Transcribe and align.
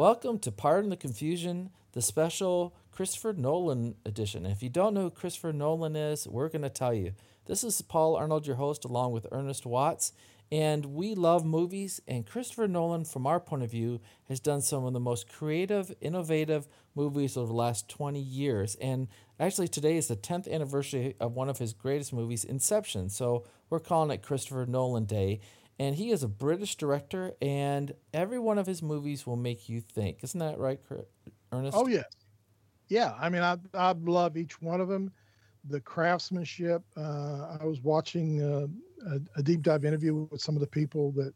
Welcome 0.00 0.38
to 0.38 0.50
Pardon 0.50 0.88
the 0.88 0.96
Confusion, 0.96 1.68
the 1.92 2.00
special 2.00 2.74
Christopher 2.90 3.34
Nolan 3.34 3.96
edition. 4.06 4.46
If 4.46 4.62
you 4.62 4.70
don't 4.70 4.94
know 4.94 5.02
who 5.02 5.10
Christopher 5.10 5.52
Nolan 5.52 5.94
is, 5.94 6.26
we're 6.26 6.48
going 6.48 6.62
to 6.62 6.70
tell 6.70 6.94
you. 6.94 7.12
This 7.44 7.62
is 7.62 7.82
Paul 7.82 8.16
Arnold, 8.16 8.46
your 8.46 8.56
host, 8.56 8.86
along 8.86 9.12
with 9.12 9.26
Ernest 9.30 9.66
Watts. 9.66 10.14
And 10.50 10.86
we 10.86 11.14
love 11.14 11.44
movies, 11.44 12.00
and 12.08 12.26
Christopher 12.26 12.66
Nolan, 12.66 13.04
from 13.04 13.26
our 13.26 13.38
point 13.38 13.62
of 13.62 13.70
view, 13.70 14.00
has 14.26 14.40
done 14.40 14.62
some 14.62 14.86
of 14.86 14.94
the 14.94 15.00
most 15.00 15.28
creative, 15.28 15.94
innovative 16.00 16.66
movies 16.94 17.36
over 17.36 17.48
the 17.48 17.52
last 17.52 17.86
20 17.90 18.18
years. 18.18 18.76
And 18.76 19.06
actually, 19.38 19.68
today 19.68 19.98
is 19.98 20.08
the 20.08 20.16
10th 20.16 20.50
anniversary 20.50 21.14
of 21.20 21.34
one 21.34 21.50
of 21.50 21.58
his 21.58 21.74
greatest 21.74 22.14
movies, 22.14 22.42
Inception. 22.42 23.10
So 23.10 23.44
we're 23.68 23.80
calling 23.80 24.10
it 24.10 24.22
Christopher 24.22 24.64
Nolan 24.64 25.04
Day. 25.04 25.40
And 25.80 25.96
he 25.96 26.10
is 26.10 26.22
a 26.22 26.28
British 26.28 26.76
director, 26.76 27.32
and 27.40 27.94
every 28.12 28.38
one 28.38 28.58
of 28.58 28.66
his 28.66 28.82
movies 28.82 29.26
will 29.26 29.36
make 29.36 29.68
you 29.68 29.80
think. 29.80 30.18
Isn't 30.22 30.38
that 30.38 30.58
right, 30.58 30.78
Ernest? 31.50 31.76
Oh, 31.76 31.86
yeah. 31.86 32.02
Yeah. 32.88 33.14
I 33.18 33.30
mean, 33.30 33.42
I, 33.42 33.56
I 33.72 33.92
love 33.92 34.36
each 34.36 34.60
one 34.60 34.82
of 34.82 34.88
them. 34.88 35.10
The 35.64 35.80
craftsmanship. 35.80 36.82
Uh, 36.96 37.56
I 37.60 37.64
was 37.64 37.80
watching. 37.80 38.42
Uh, 38.42 38.66
a, 39.06 39.20
a, 39.36 39.42
deep 39.42 39.62
dive 39.62 39.84
interview 39.84 40.26
with 40.30 40.40
some 40.40 40.54
of 40.54 40.60
the 40.60 40.66
people 40.66 41.12
that 41.12 41.32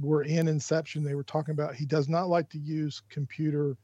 were 0.00 0.22
in 0.22 0.48
Inception. 0.48 1.02
They 1.02 1.14
were 1.14 1.24
talking 1.24 1.52
about 1.52 1.74
he 1.74 1.86
does 1.86 2.08
not 2.08 2.28
like 2.28 2.48
to 2.50 2.58
use 2.58 3.02
computer 3.08 3.76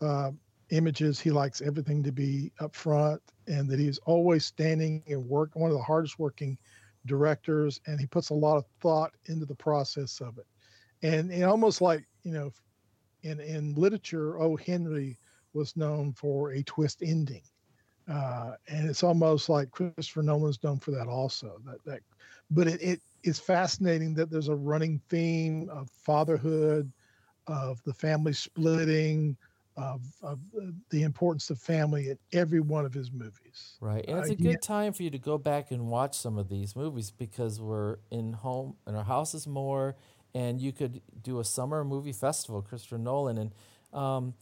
uh, 0.00 0.30
images. 0.70 1.20
He 1.20 1.30
likes 1.30 1.60
everything 1.60 2.02
to 2.04 2.12
be 2.12 2.52
up 2.60 2.74
front, 2.74 3.20
and 3.46 3.68
that 3.68 3.78
he's 3.78 3.98
always 4.06 4.44
standing 4.44 5.02
and 5.08 5.24
work. 5.26 5.50
One 5.54 5.70
of 5.70 5.76
the 5.76 5.82
hardest 5.82 6.18
working 6.18 6.58
directors, 7.06 7.80
and 7.86 7.98
he 7.98 8.06
puts 8.06 8.30
a 8.30 8.34
lot 8.34 8.56
of 8.56 8.64
thought 8.80 9.12
into 9.26 9.46
the 9.46 9.54
process 9.54 10.20
of 10.20 10.38
it. 10.38 10.46
And, 11.02 11.30
and 11.30 11.44
almost 11.44 11.80
like 11.80 12.06
you 12.22 12.32
know, 12.32 12.52
in 13.22 13.40
in 13.40 13.74
literature, 13.74 14.40
O. 14.40 14.56
Henry 14.56 15.18
was 15.52 15.76
known 15.76 16.12
for 16.12 16.52
a 16.52 16.62
twist 16.62 17.02
ending. 17.02 17.42
Uh, 18.08 18.54
and 18.68 18.88
it's 18.88 19.02
almost 19.02 19.48
like 19.48 19.70
Christopher 19.70 20.22
Nolan's 20.22 20.62
known 20.64 20.78
for 20.78 20.90
that 20.90 21.06
also. 21.06 21.60
That 21.64 21.84
that 21.84 22.00
but 22.50 22.66
it, 22.66 22.82
it 22.82 23.00
is 23.22 23.38
fascinating 23.38 24.14
that 24.14 24.30
there's 24.30 24.48
a 24.48 24.54
running 24.54 25.00
theme 25.08 25.68
of 25.70 25.90
fatherhood, 25.90 26.90
of 27.46 27.82
the 27.84 27.94
family 27.94 28.32
splitting, 28.32 29.36
of, 29.80 30.02
of 30.22 30.38
the 30.90 31.02
importance 31.02 31.50
of 31.50 31.58
family 31.58 32.10
in 32.10 32.18
every 32.32 32.60
one 32.60 32.84
of 32.84 32.92
his 32.92 33.10
movies. 33.10 33.76
Right. 33.80 34.04
And 34.06 34.18
it's 34.18 34.30
a 34.30 34.36
good 34.36 34.62
time 34.62 34.92
for 34.92 35.02
you 35.02 35.10
to 35.10 35.18
go 35.18 35.38
back 35.38 35.70
and 35.70 35.88
watch 35.88 36.16
some 36.16 36.38
of 36.38 36.48
these 36.48 36.76
movies 36.76 37.10
because 37.10 37.60
we're 37.60 37.96
in 38.10 38.34
home 38.34 38.76
in 38.86 38.94
our 38.94 39.04
houses 39.04 39.46
more 39.46 39.96
and 40.34 40.60
you 40.60 40.72
could 40.72 41.00
do 41.22 41.40
a 41.40 41.44
summer 41.44 41.84
movie 41.84 42.12
festival, 42.12 42.62
Christopher 42.62 42.98
Nolan. 42.98 43.38
And 43.38 43.54
um, 43.92 44.34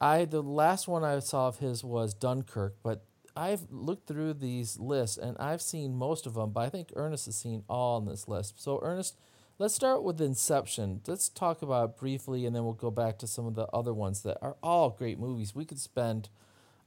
I 0.00 0.24
the 0.24 0.42
last 0.42 0.88
one 0.88 1.04
I 1.04 1.18
saw 1.20 1.48
of 1.48 1.58
his 1.58 1.84
was 1.84 2.14
Dunkirk, 2.14 2.76
but 2.82 3.04
I've 3.36 3.70
looked 3.70 4.08
through 4.08 4.34
these 4.34 4.78
lists 4.78 5.16
and 5.16 5.36
I've 5.38 5.62
seen 5.62 5.94
most 5.94 6.26
of 6.26 6.34
them, 6.34 6.50
but 6.50 6.60
I 6.60 6.68
think 6.68 6.92
Ernest 6.96 7.26
has 7.26 7.36
seen 7.36 7.62
all 7.68 7.96
on 7.96 8.06
this 8.06 8.26
list. 8.26 8.60
So, 8.60 8.80
Ernest, 8.82 9.16
let's 9.58 9.74
start 9.74 10.02
with 10.02 10.20
Inception. 10.20 11.00
Let's 11.06 11.28
talk 11.28 11.62
about 11.62 11.96
briefly, 11.96 12.46
and 12.46 12.54
then 12.54 12.64
we'll 12.64 12.74
go 12.74 12.90
back 12.90 13.18
to 13.18 13.26
some 13.26 13.46
of 13.46 13.54
the 13.54 13.66
other 13.66 13.92
ones 13.92 14.22
that 14.22 14.38
are 14.40 14.56
all 14.62 14.90
great 14.90 15.18
movies. 15.18 15.54
We 15.54 15.64
could 15.64 15.80
spend 15.80 16.28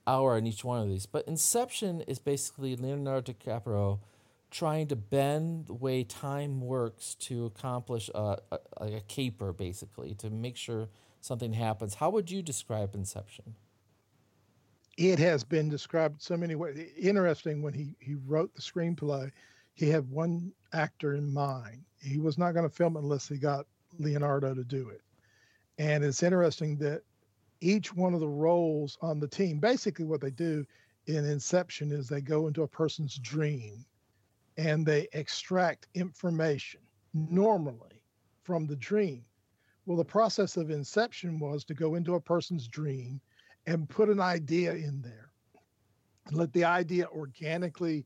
hour 0.07 0.35
on 0.35 0.47
each 0.47 0.63
one 0.63 0.81
of 0.81 0.89
these, 0.89 1.05
but 1.05 1.27
Inception 1.27 2.01
is 2.01 2.19
basically 2.19 2.75
Leonardo 2.75 3.33
DiCaprio 3.33 3.99
trying 4.49 4.87
to 4.87 4.95
bend 4.95 5.67
the 5.67 5.73
way 5.73 6.03
time 6.03 6.59
works 6.59 7.15
to 7.15 7.45
accomplish 7.45 8.09
a, 8.13 8.37
a, 8.51 8.59
a 8.77 9.01
caper, 9.07 9.53
basically, 9.53 10.13
to 10.15 10.29
make 10.29 10.57
sure 10.57 10.89
something 11.21 11.53
happens. 11.53 11.95
How 11.95 12.09
would 12.09 12.29
you 12.31 12.41
describe 12.41 12.95
Inception? 12.95 13.55
it 14.97 15.19
has 15.19 15.43
been 15.43 15.69
described 15.69 16.21
so 16.21 16.35
many 16.37 16.55
ways. 16.55 16.77
Interesting 16.97 17.61
when 17.61 17.73
he 17.73 17.95
he 17.99 18.15
wrote 18.15 18.53
the 18.53 18.61
screenplay, 18.61 19.31
he 19.73 19.89
had 19.89 20.09
one 20.09 20.51
actor 20.73 21.15
in 21.15 21.31
mind. 21.33 21.83
He 22.01 22.19
was 22.19 22.37
not 22.37 22.53
going 22.53 22.67
to 22.67 22.75
film 22.75 22.95
it 22.95 23.01
unless 23.01 23.27
he 23.27 23.37
got 23.37 23.65
Leonardo 23.99 24.53
to 24.53 24.63
do 24.63 24.89
it. 24.89 25.01
And 25.77 26.03
it's 26.03 26.23
interesting 26.23 26.77
that 26.77 27.01
each 27.61 27.93
one 27.93 28.13
of 28.13 28.19
the 28.19 28.27
roles 28.27 28.97
on 29.01 29.19
the 29.19 29.27
team, 29.27 29.59
basically 29.59 30.05
what 30.05 30.21
they 30.21 30.31
do 30.31 30.65
in 31.07 31.25
Inception 31.25 31.91
is 31.91 32.07
they 32.07 32.21
go 32.21 32.47
into 32.47 32.63
a 32.63 32.67
person's 32.67 33.17
dream 33.17 33.85
and 34.57 34.85
they 34.85 35.07
extract 35.13 35.87
information 35.93 36.81
normally 37.13 38.01
from 38.43 38.67
the 38.67 38.75
dream. 38.75 39.23
Well, 39.85 39.97
the 39.97 40.05
process 40.05 40.57
of 40.57 40.69
Inception 40.69 41.39
was 41.39 41.63
to 41.65 41.73
go 41.73 41.95
into 41.95 42.15
a 42.15 42.21
person's 42.21 42.67
dream 42.67 43.21
and 43.65 43.89
put 43.89 44.09
an 44.09 44.19
idea 44.19 44.73
in 44.73 45.01
there. 45.01 45.29
Let 46.31 46.53
the 46.53 46.63
idea 46.63 47.07
organically 47.07 48.05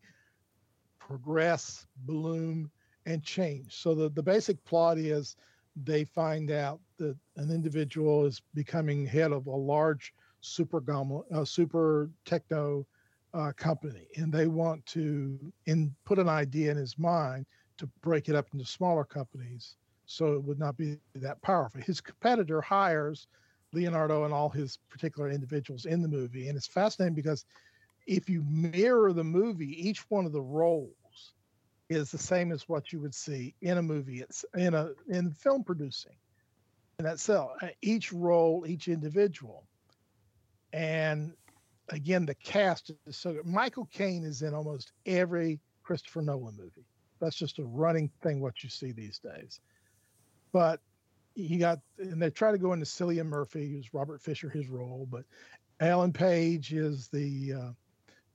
progress, 0.99 1.85
bloom, 2.05 2.71
and 3.05 3.23
change. 3.23 3.75
So 3.75 3.93
the, 3.93 4.09
the 4.09 4.23
basic 4.23 4.63
plot 4.65 4.97
is 4.97 5.35
they 5.83 6.03
find 6.05 6.51
out 6.51 6.79
that 6.97 7.17
an 7.37 7.51
individual 7.51 8.25
is 8.25 8.41
becoming 8.53 9.05
head 9.05 9.31
of 9.31 9.47
a 9.47 9.55
large 9.55 10.13
super 10.41 10.83
uh, 11.33 11.43
super 11.43 12.09
techno 12.23 12.85
uh, 13.33 13.51
company, 13.57 14.07
and 14.15 14.31
they 14.31 14.47
want 14.47 14.85
to 14.85 15.37
in 15.65 15.93
put 16.05 16.19
an 16.19 16.29
idea 16.29 16.71
in 16.71 16.77
his 16.77 16.97
mind 16.97 17.45
to 17.77 17.87
break 18.01 18.29
it 18.29 18.35
up 18.35 18.47
into 18.53 18.65
smaller 18.65 19.03
companies 19.03 19.75
so 20.05 20.33
it 20.33 20.43
would 20.43 20.59
not 20.59 20.77
be 20.77 20.97
that 21.15 21.41
powerful. 21.41 21.81
His 21.81 21.99
competitor 21.99 22.61
hires 22.61 23.27
Leonardo 23.73 24.23
and 24.23 24.33
all 24.33 24.49
his 24.49 24.77
particular 24.89 25.29
individuals 25.29 25.85
in 25.85 26.01
the 26.01 26.07
movie. 26.07 26.47
And 26.47 26.55
it's 26.55 26.67
fascinating 26.67 27.15
because 27.15 27.45
if 28.07 28.29
you 28.29 28.43
mirror 28.43 29.11
the 29.11 29.23
movie, 29.23 29.87
each 29.87 30.09
one 30.09 30.25
of 30.25 30.31
the 30.31 30.41
roles 30.41 30.93
is 31.89 32.11
the 32.11 32.17
same 32.17 32.51
as 32.51 32.67
what 32.67 32.91
you 32.91 32.99
would 32.99 33.13
see 33.13 33.53
in 33.61 33.77
a 33.77 33.81
movie. 33.81 34.19
It's 34.21 34.45
in 34.55 34.73
a 34.73 34.91
in 35.07 35.31
film 35.31 35.63
producing. 35.63 36.15
in 36.99 37.05
that 37.05 37.19
so 37.19 37.51
uh, 37.61 37.67
each 37.81 38.11
role, 38.11 38.65
each 38.67 38.87
individual. 38.87 39.67
And 40.73 41.33
again, 41.89 42.25
the 42.25 42.35
cast 42.35 42.91
is 43.05 43.17
so 43.17 43.33
good. 43.33 43.45
Michael 43.45 43.87
Caine 43.91 44.23
is 44.23 44.41
in 44.41 44.53
almost 44.53 44.91
every 45.05 45.59
Christopher 45.83 46.21
Nolan 46.21 46.57
movie. 46.57 46.85
That's 47.19 47.35
just 47.35 47.59
a 47.59 47.63
running 47.63 48.09
thing 48.21 48.41
what 48.41 48.63
you 48.63 48.69
see 48.69 48.91
these 48.91 49.19
days. 49.19 49.59
But 50.51 50.79
he 51.35 51.57
got 51.57 51.79
and 51.99 52.21
they 52.21 52.29
try 52.29 52.51
to 52.51 52.57
go 52.57 52.73
into 52.73 52.85
Cillian 52.85 53.27
Murphy, 53.27 53.71
who's 53.71 53.93
Robert 53.93 54.21
Fisher, 54.21 54.49
his 54.49 54.67
role, 54.69 55.07
but 55.11 55.23
Ellen 55.79 56.13
Page 56.13 56.73
is 56.73 57.09
the, 57.09 57.53
uh, 57.53 57.71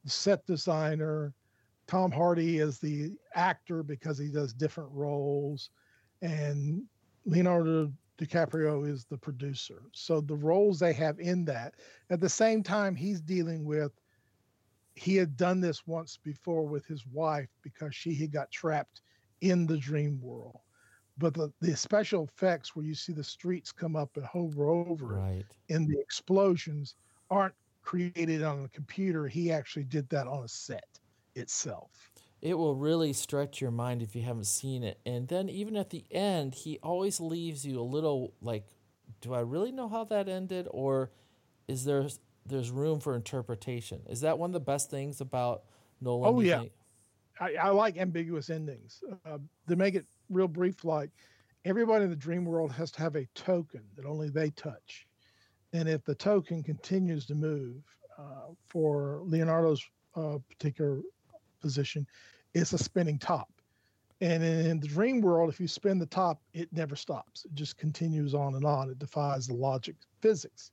set 0.07 0.47
designer. 0.47 1.33
Tom 1.91 2.13
Hardy 2.13 2.59
is 2.59 2.79
the 2.79 3.11
actor 3.35 3.83
because 3.83 4.17
he 4.17 4.29
does 4.29 4.53
different 4.53 4.91
roles, 4.93 5.71
and 6.23 6.85
Leonardo 7.25 7.93
DiCaprio 8.17 8.89
is 8.89 9.07
the 9.07 9.19
producer. 9.19 9.83
So 9.91 10.21
the 10.21 10.37
roles 10.37 10.79
they 10.79 10.93
have 10.93 11.19
in 11.19 11.45
that. 11.47 11.75
At 12.09 12.21
the 12.21 12.29
same 12.29 12.63
time, 12.63 12.95
he's 12.95 13.21
dealing 13.21 13.65
with. 13.65 13.91
He 14.95 15.17
had 15.17 15.37
done 15.37 15.61
this 15.61 15.85
once 15.85 16.17
before 16.23 16.65
with 16.65 16.87
his 16.87 17.05
wife 17.09 17.49
because 17.61 17.93
she 17.93 18.15
had 18.15 18.31
got 18.31 18.53
trapped 18.53 19.03
in 19.41 19.67
the 19.67 19.79
dream 19.79 20.21
world 20.23 20.61
but 21.19 21.35
the, 21.35 21.53
the 21.61 21.77
special 21.77 22.25
effects 22.25 22.75
where 22.75 22.85
you 22.85 22.95
see 22.95 23.13
the 23.13 23.25
streets 23.25 23.73
come 23.73 23.97
up 23.97 24.17
and 24.17 24.25
hover 24.25 24.71
over 24.71 25.07
right. 25.07 25.45
and 25.69 25.89
the 25.89 25.99
explosions 25.99 26.95
aren't 27.31 27.55
created 27.83 28.43
on 28.43 28.65
a 28.65 28.69
computer. 28.69 29.27
He 29.27 29.51
actually 29.51 29.85
did 29.85 30.09
that 30.11 30.27
on 30.27 30.45
a 30.45 30.49
set 30.49 31.00
itself. 31.35 32.11
It 32.43 32.55
will 32.55 32.75
really 32.75 33.13
stretch 33.13 33.61
your 33.61 33.71
mind 33.71 34.03
if 34.03 34.17
you 34.17 34.23
haven't 34.23 34.47
seen 34.47 34.83
it. 34.83 34.99
And 35.05 35.29
then 35.29 35.49
even 35.49 35.77
at 35.77 35.91
the 35.91 36.05
end, 36.11 36.55
he 36.55 36.79
always 36.83 37.21
leaves 37.21 37.67
you 37.67 37.79
a 37.79 37.83
little 37.83 38.33
like, 38.41 38.65
do 39.21 39.35
I 39.35 39.41
really 39.41 39.73
know 39.73 39.89
how 39.89 40.05
that 40.05 40.29
ended, 40.29 40.67
or 40.71 41.11
is 41.69 41.85
there 41.85 42.09
there's 42.47 42.71
room 42.71 43.01
for 43.01 43.15
interpretation? 43.15 44.01
Is 44.09 44.23
that 44.23 44.39
one 44.39 44.51
of 44.51 44.55
the 44.55 44.61
best 44.61 44.91
things 44.91 45.21
about 45.21 45.65
Nolan? 46.01 46.35
Oh 46.35 46.41
yeah, 46.41 46.63
I, 47.39 47.55
I, 47.55 47.69
like 47.71 47.99
ambiguous 47.99 48.49
endings. 48.49 49.03
Uh, 49.27 49.39
to 49.69 49.77
make 49.77 49.95
it 49.95 50.07
real 50.31 50.49
brief 50.49 50.85
like 50.85 51.11
everybody 51.65 52.05
in 52.05 52.11
the 52.11 52.17
dream 52.17 52.45
world 52.45 52.73
has 52.73 52.91
to 52.93 53.03
have 53.03 53.17
a 53.17 53.27
token 53.35 53.83
that 53.97 54.07
only 54.07 54.29
they 54.29 54.51
touch 54.51 55.07
and 55.73 55.89
if 55.89 56.05
the 56.05 56.15
token 56.15 56.63
continues 56.63 57.27
to 57.27 57.35
move 57.35 57.83
uh, 58.19 58.53
for 58.69 59.21
leonardo's 59.25 59.85
uh, 60.17 60.39
particular 60.49 61.01
position 61.61 62.07
it's 62.55 62.73
a 62.73 62.79
spinning 62.79 63.19
top 63.19 63.49
and 64.21 64.43
in 64.43 64.81
the 64.81 64.89
dream 64.89 65.21
world 65.21 65.49
if 65.49 65.61
you 65.61 65.69
spin 65.69 65.99
the 65.99 66.07
top 66.07 66.41
it 66.53 66.69
never 66.73 66.97
stops 66.97 67.45
it 67.45 67.55
just 67.55 67.77
continues 67.77 68.35
on 68.35 68.55
and 68.55 68.65
on 68.65 68.91
it 68.91 68.99
defies 68.99 69.47
the 69.47 69.55
logic 69.55 69.97
physics 70.21 70.73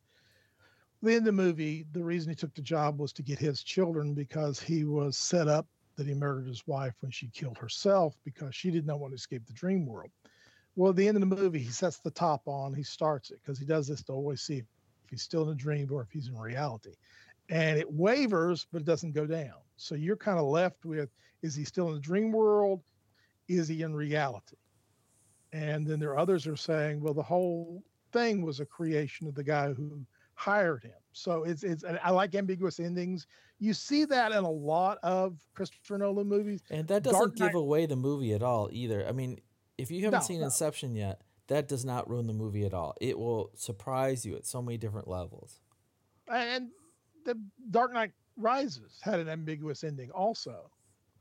in 1.06 1.24
the 1.24 1.32
movie 1.32 1.86
the 1.92 2.04
reason 2.04 2.30
he 2.30 2.36
took 2.36 2.54
the 2.56 2.62
job 2.62 3.00
was 3.00 3.14
to 3.14 3.22
get 3.22 3.38
his 3.38 3.64
children 3.64 4.14
because 4.14 4.60
he 4.60 4.84
was 4.84 5.18
set 5.18 5.48
up 5.48 5.68
that 5.98 6.08
he 6.08 6.14
murdered 6.14 6.48
his 6.48 6.66
wife 6.68 6.94
when 7.02 7.12
she 7.12 7.28
killed 7.28 7.58
herself 7.58 8.16
because 8.24 8.56
she 8.56 8.72
did 8.72 8.86
not 8.86 9.00
want 9.00 9.12
to 9.12 9.16
escape 9.16 9.46
the 9.46 9.54
dream 9.54 9.86
world. 9.86 10.12
Well, 10.76 10.92
at 10.92 10.96
the 10.96 11.08
end 11.08 11.18
of 11.18 11.28
the 11.28 11.36
movie, 11.36 11.60
he 11.60 11.72
sets 11.72 11.98
the 11.98 12.12
top 12.12 12.48
on. 12.48 12.74
He 12.74 12.84
starts 12.84 13.32
it 13.32 13.40
because 13.42 13.58
he 13.58 13.66
does 13.66 13.88
this 13.88 14.04
to 14.04 14.14
always 14.14 14.42
see 14.42 14.60
if 14.60 14.66
he's 15.10 15.24
still 15.24 15.44
in 15.44 15.50
a 15.50 15.56
dream 15.56 15.90
or 15.92 16.04
if 16.04 16.12
he's 16.12 16.28
in 16.28 16.38
reality. 16.38 16.94
And 17.50 17.80
it 17.80 17.92
wavers, 17.92 18.68
but 18.72 18.82
it 18.82 18.86
doesn't 18.86 19.14
go 19.14 19.26
down. 19.26 19.54
So 19.78 19.96
you're 19.96 20.18
kind 20.18 20.40
of 20.40 20.46
left 20.46 20.86
with 20.86 21.10
is 21.44 21.56
he 21.56 21.64
still 21.64 21.88
in 21.90 21.94
the 21.94 22.00
dream 22.00 22.32
world? 22.32 22.82
Is 23.48 23.68
he 23.68 23.84
in 23.84 23.96
reality? 23.96 24.58
And 25.54 25.88
then 25.88 26.00
there 26.00 26.10
are 26.10 26.18
others 26.18 26.44
who 26.44 26.54
are 26.54 26.58
saying, 26.58 27.00
well, 27.00 27.14
the 27.14 27.24
whole 27.24 27.84
thing 28.12 28.42
was 28.42 28.60
a 28.60 28.66
creation 28.66 29.28
of 29.28 29.36
the 29.36 29.44
guy 29.44 29.72
who 29.72 30.06
hired 30.34 30.84
him. 30.84 30.92
So 31.14 31.44
it's 31.44 31.64
it's 31.64 31.84
I 32.04 32.12
like 32.12 32.36
ambiguous 32.36 32.80
endings. 32.80 33.28
You 33.60 33.74
see 33.74 34.06
that 34.06 34.32
in 34.32 34.44
a 34.44 34.50
lot 34.50 35.00
of 35.02 35.40
Christopher 35.56 35.98
Nolan 35.98 36.28
movies. 36.28 36.62
And 36.70 36.88
that 36.90 37.04
doesn't 37.04 37.36
give 37.36 37.56
away 37.56 37.86
the 37.86 37.96
movie 37.96 38.34
at 38.34 38.44
all 38.44 38.70
either. 38.72 39.06
I 39.08 39.14
mean, 39.14 39.40
if 39.78 39.90
you 39.90 40.04
haven't 40.04 40.20
no, 40.20 40.26
seen 40.26 40.40
no. 40.40 40.46
Inception 40.46 40.96
yet, 40.96 41.22
that 41.48 41.68
does 41.68 41.86
not 41.86 42.10
ruin 42.10 42.28
the 42.28 42.34
movie 42.34 42.66
at 42.66 42.74
all. 42.74 42.96
It 43.02 43.18
will 43.18 43.52
surprise 43.56 44.26
you 44.26 44.36
at 44.36 44.46
so 44.46 44.62
many 44.62 44.78
different 44.78 45.08
levels. 45.08 45.60
And 46.32 46.70
the 47.28 47.38
Dark 47.70 47.94
Knight 47.94 48.12
Rises 48.38 49.00
had 49.02 49.20
an 49.20 49.30
ambiguous 49.30 49.84
ending 49.84 50.10
also. 50.12 50.72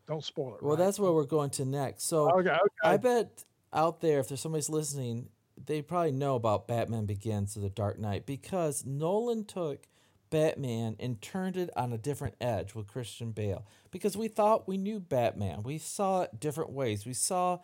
Don't 0.06 0.24
spoil 0.24 0.54
it. 0.54 0.62
Well, 0.62 0.76
right? 0.76 0.84
that's 0.84 0.98
where 0.98 1.12
we're 1.12 1.24
going 1.24 1.50
to 1.50 1.64
next. 1.64 2.04
So 2.04 2.30
okay, 2.30 2.50
okay. 2.50 2.60
I 2.84 2.96
bet 2.96 3.44
out 3.72 4.00
there, 4.00 4.20
if 4.20 4.28
there's 4.28 4.40
somebody's 4.40 4.70
listening, 4.70 5.28
they 5.64 5.82
probably 5.82 6.12
know 6.12 6.36
about 6.36 6.68
Batman 6.68 7.06
Begins 7.06 7.56
or 7.56 7.60
The 7.60 7.70
Dark 7.70 7.98
Knight 7.98 8.24
because 8.24 8.86
Nolan 8.86 9.44
took 9.44 9.88
Batman 10.30 10.96
and 11.00 11.20
turned 11.20 11.56
it 11.56 11.70
on 11.76 11.92
a 11.92 11.98
different 11.98 12.36
edge 12.40 12.74
with 12.74 12.86
Christian 12.86 13.32
Bale 13.32 13.66
because 13.90 14.16
we 14.16 14.28
thought 14.28 14.68
we 14.68 14.76
knew 14.76 15.00
Batman. 15.00 15.64
We 15.64 15.78
saw 15.78 16.22
it 16.22 16.38
different 16.38 16.70
ways. 16.70 17.04
We 17.04 17.14
saw 17.14 17.58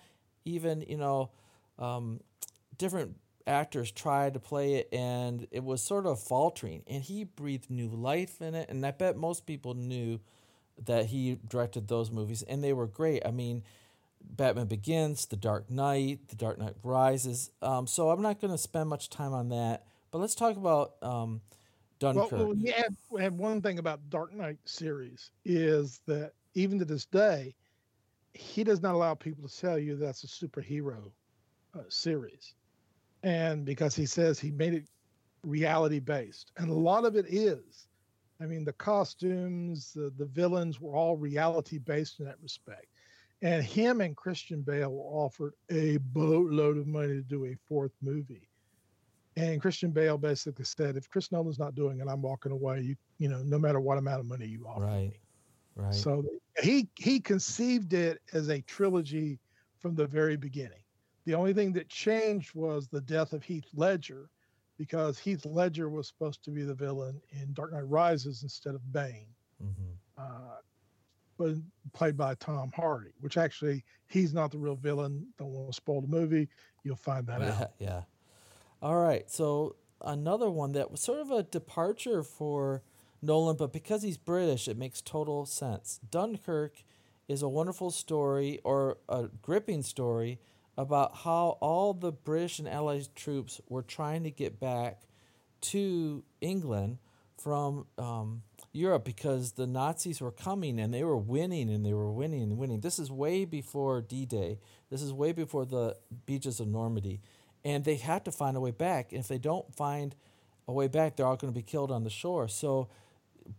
even, 0.44 0.80
you 0.88 0.96
know, 0.96 1.30
um, 1.78 2.20
different 2.76 3.16
actors 3.46 3.90
tried 3.90 4.34
to 4.34 4.40
play 4.40 4.74
it 4.74 4.88
and 4.92 5.46
it 5.50 5.64
was 5.64 5.82
sort 5.82 6.06
of 6.06 6.20
faltering 6.20 6.82
and 6.86 7.02
he 7.02 7.24
breathed 7.24 7.70
new 7.70 7.88
life 7.88 8.40
in 8.40 8.54
it 8.54 8.68
and 8.68 8.84
i 8.86 8.90
bet 8.90 9.16
most 9.16 9.46
people 9.46 9.74
knew 9.74 10.18
that 10.84 11.06
he 11.06 11.38
directed 11.48 11.88
those 11.88 12.10
movies 12.10 12.42
and 12.42 12.64
they 12.64 12.72
were 12.72 12.86
great. 12.86 13.22
I 13.26 13.30
mean 13.30 13.62
batman 14.24 14.66
begins 14.66 15.26
the 15.26 15.36
dark 15.36 15.68
knight 15.68 16.28
the 16.28 16.36
dark 16.36 16.56
knight 16.56 16.74
rises 16.84 17.50
um, 17.60 17.88
so 17.88 18.08
i'm 18.08 18.22
not 18.22 18.40
going 18.40 18.52
to 18.52 18.58
spend 18.58 18.88
much 18.88 19.10
time 19.10 19.32
on 19.32 19.48
that 19.48 19.84
but 20.12 20.18
let's 20.18 20.36
talk 20.36 20.56
about 20.56 20.92
um, 21.02 21.40
dunkirk 21.98 22.30
well, 22.30 22.46
well, 22.46 22.54
we, 22.54 22.70
have, 22.70 22.94
we 23.10 23.20
have 23.20 23.34
one 23.34 23.60
thing 23.60 23.80
about 23.80 23.98
dark 24.10 24.32
knight 24.32 24.58
series 24.64 25.32
is 25.44 26.00
that 26.06 26.32
even 26.54 26.78
to 26.78 26.84
this 26.84 27.04
day 27.04 27.52
he 28.32 28.62
does 28.62 28.80
not 28.80 28.94
allow 28.94 29.12
people 29.12 29.48
to 29.48 29.60
tell 29.60 29.76
you 29.76 29.96
that's 29.96 30.22
a 30.22 30.28
superhero 30.28 31.10
uh, 31.74 31.80
series 31.88 32.54
and 33.22 33.64
because 33.64 33.94
he 33.94 34.06
says 34.06 34.38
he 34.38 34.50
made 34.50 34.74
it 34.74 34.84
reality 35.44 35.98
based 35.98 36.52
and 36.56 36.70
a 36.70 36.74
lot 36.74 37.04
of 37.04 37.16
it 37.16 37.26
is 37.28 37.88
i 38.40 38.46
mean 38.46 38.64
the 38.64 38.72
costumes 38.74 39.92
the, 39.92 40.12
the 40.19 40.26
villains 40.26 40.80
were 40.80 40.94
all 40.94 41.16
reality 41.16 41.78
based 41.78 42.20
in 42.20 42.26
that 42.26 42.40
respect. 42.42 42.86
And 43.44 43.64
him 43.64 44.00
and 44.00 44.16
christian 44.16 44.62
bale 44.62 44.92
were 44.92 45.24
offered 45.24 45.54
a 45.70 45.96
boatload 45.96 46.76
of 46.78 46.86
money 46.86 47.08
to 47.08 47.22
do 47.22 47.46
a 47.46 47.56
fourth 47.69 47.92
movie. 48.00 48.48
And 49.36 49.60
christian 49.60 49.90
bale 49.90 50.16
basically 50.16 50.64
said 50.64 50.96
if 50.96 51.10
chris 51.10 51.32
nolan's 51.32 51.58
not 51.58 51.75
doing 51.75 51.98
it 51.98 52.06
i'm 52.08 52.22
walking 52.22 52.52
away. 52.52 52.82
You 52.82 52.96
you 53.18 53.28
know 53.28 53.42
no 53.42 53.58
matter 53.58 53.80
what 53.80 53.98
amount 53.98 54.20
of 54.20 54.26
money 54.26 54.46
you 54.46 54.64
offer 54.66 54.86
right 54.86 55.10
me. 55.10 55.20
right. 55.75 55.94
So 55.94 56.25
he 56.62 56.88
he 56.96 57.18
conceived 57.18 57.94
it 57.94 58.20
as 58.32 58.48
a 58.48 58.60
trilogy 58.60 59.40
from 59.80 59.96
the 59.96 60.06
very 60.06 60.36
beginning 60.36 60.81
the 61.24 61.34
only 61.34 61.52
thing 61.52 61.72
that 61.72 61.88
changed 61.88 62.54
was 62.54 62.88
the 62.88 63.00
death 63.00 63.32
of 63.32 63.44
Heath 63.44 63.66
Ledger, 63.74 64.28
because 64.78 65.19
Heath 65.19 65.44
Ledger 65.46 65.88
was 65.88 66.08
supposed 66.08 66.42
to 66.44 66.50
be 66.50 66.62
the 66.62 66.74
villain 66.74 67.20
in 67.30 67.52
Dark 67.52 67.72
Knight 67.72 67.88
Rises 67.88 68.42
instead 68.42 68.74
of 68.74 68.92
Bane, 68.92 69.28
mm-hmm. 69.62 69.92
uh, 70.19 70.56
but 71.38 71.54
played 71.92 72.16
by 72.16 72.34
Tom 72.36 72.72
Hardy. 72.74 73.12
Which 73.20 73.36
actually, 73.36 73.84
he's 74.08 74.34
not 74.34 74.50
the 74.50 74.58
real 74.58 74.76
villain. 74.76 75.26
Don't 75.38 75.50
want 75.50 75.69
to 75.69 75.76
spoil 75.76 76.00
the 76.00 76.08
movie. 76.08 76.48
You'll 76.82 76.96
find 76.96 77.26
that 77.26 77.40
yeah, 77.40 77.60
out. 77.60 77.70
Yeah. 77.78 78.02
All 78.80 79.00
right. 79.00 79.30
So 79.30 79.76
another 80.00 80.50
one 80.50 80.72
that 80.72 80.90
was 80.90 81.00
sort 81.00 81.20
of 81.20 81.30
a 81.30 81.44
departure 81.44 82.25
for 82.25 82.82
Nolan, 83.20 83.56
but 83.56 83.72
because 83.72 84.02
he's 84.02 84.18
British, 84.18 84.66
it 84.66 84.76
makes 84.76 85.00
total 85.00 85.46
sense. 85.46 86.00
Dunkirk 86.10 86.82
is 87.28 87.42
a 87.42 87.48
wonderful 87.48 87.92
story 87.92 88.58
or 88.64 88.98
a 89.08 89.28
gripping 89.40 89.82
story 89.82 90.40
about 90.76 91.19
how 91.19 91.58
all 91.60 91.92
the 91.92 92.12
British 92.12 92.58
and 92.58 92.69
Allied 92.69 93.08
troops 93.14 93.60
were 93.69 93.82
trying 93.82 94.22
to 94.24 94.30
get 94.30 94.58
back 94.58 95.02
to 95.60 96.24
England 96.40 96.98
from 97.38 97.86
um, 97.98 98.42
Europe 98.72 99.04
because 99.04 99.52
the 99.52 99.66
Nazis 99.66 100.20
were 100.20 100.30
coming 100.30 100.78
and 100.78 100.94
they 100.94 101.04
were 101.04 101.16
winning 101.16 101.69
and 101.70 101.84
they 101.84 101.92
were 101.92 102.10
winning 102.10 102.42
and 102.42 102.56
winning. 102.56 102.80
This 102.80 102.98
is 102.98 103.10
way 103.10 103.44
before 103.44 104.00
D 104.00 104.24
Day. 104.24 104.58
This 104.90 105.02
is 105.02 105.12
way 105.12 105.32
before 105.32 105.64
the 105.64 105.96
beaches 106.26 106.60
of 106.60 106.69
Normandy. 106.69 107.20
And 107.64 107.84
they 107.84 107.96
had 107.96 108.25
to 108.25 108.32
find 108.32 108.56
a 108.56 108.60
way 108.60 108.70
back. 108.70 109.12
And 109.12 109.20
if 109.20 109.28
they 109.28 109.38
don't 109.38 109.75
find 109.75 110.14
a 110.66 110.72
way 110.72 110.88
back, 110.88 111.16
they're 111.16 111.26
all 111.26 111.36
going 111.36 111.52
to 111.52 111.58
be 111.58 111.62
killed 111.62 111.90
on 111.90 112.04
the 112.04 112.10
shore. 112.10 112.48
So, 112.48 112.88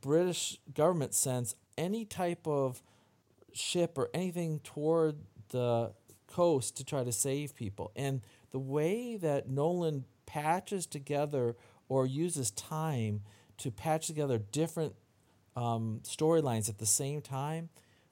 British 0.01 0.59
government 0.73 1.13
sends 1.13 1.55
any 1.77 2.05
type 2.05 2.47
of 2.47 2.81
ship 3.53 3.97
or 3.97 4.09
anything 4.13 4.59
toward 4.59 5.17
the 5.49 5.91
coast 6.33 6.77
to 6.77 6.85
try 6.85 7.03
to 7.03 7.11
save 7.11 7.55
people. 7.55 7.91
And 7.95 8.21
the 8.51 8.59
way 8.59 9.17
that 9.17 9.49
Nolan 9.49 10.05
patches 10.25 10.85
together 10.85 11.55
or 11.89 12.05
uses 12.05 12.51
time 12.51 13.21
to 13.57 13.71
patch 13.71 14.07
together 14.07 14.37
different 14.37 14.95
um, 15.55 16.01
storylines 16.03 16.69
at 16.69 16.79
the 16.79 16.85
same 16.85 17.21
time 17.21 17.69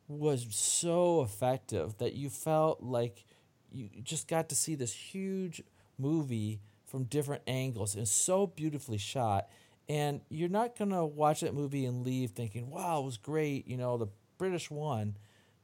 was 0.08 0.46
so 0.50 1.22
effective 1.22 1.98
that 1.98 2.14
you 2.14 2.30
felt 2.30 2.84
like 2.84 3.26
you 3.72 3.90
just 4.04 4.28
got 4.28 4.50
to 4.50 4.56
see 4.56 4.76
this 4.76 4.94
huge 4.94 5.64
movie 5.98 6.60
from 6.86 7.06
different 7.06 7.42
angles 7.48 7.96
and 7.96 8.08
so 8.08 8.46
beautifully 8.46 8.98
shot. 8.98 9.48
And 9.88 10.22
you're 10.30 10.50
not 10.50 10.78
going 10.78 10.92
to 10.92 11.06
watch 11.06 11.42
that 11.42 11.54
movie 11.54 11.86
and 11.86 12.06
leave 12.06 12.32
thinking, 12.32 12.70
wow, 12.70 13.00
it 13.02 13.06
was 13.06 13.18
great, 13.18 13.68
you 13.68 13.78
know, 13.78 13.98
the 13.98 14.08
British 14.38 14.70
won. 14.70 15.18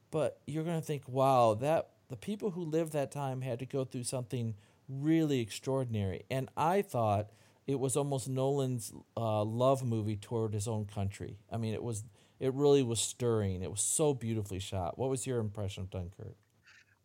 But 0.10 0.40
you're 0.48 0.64
going 0.64 0.80
to 0.80 0.86
think, 0.86 1.04
wow, 1.08 1.56
that 1.56 1.90
the 2.10 2.16
people 2.16 2.52
who 2.52 2.64
lived 2.64 2.94
that 2.94 3.12
time 3.12 3.42
had 3.42 3.60
to 3.60 3.66
go 3.66 3.84
through 3.84 4.04
something 4.04 4.56
really 4.88 5.40
extraordinary. 5.40 6.24
And 6.30 6.50
I 6.56 6.82
thought 6.82 7.32
it 7.66 7.80
was 7.80 7.98
almost 7.98 8.30
Nolan's 8.30 8.94
uh, 9.16 9.44
love 9.44 9.84
movie 9.84 10.16
toward 10.16 10.54
his 10.54 10.68
own 10.68 10.86
country. 10.86 11.38
I 11.52 11.58
mean, 11.58 11.74
it 11.74 11.84
was 11.84 12.04
it 12.40 12.54
really 12.54 12.84
was 12.84 13.00
stirring. 13.00 13.64
It 13.64 13.72
was 13.72 13.82
so 13.82 14.14
beautifully 14.14 14.60
shot. 14.60 14.98
What 14.98 15.10
was 15.10 15.26
your 15.26 15.40
impression 15.40 15.84
of 15.84 15.90
Dunkirk? 15.90 16.36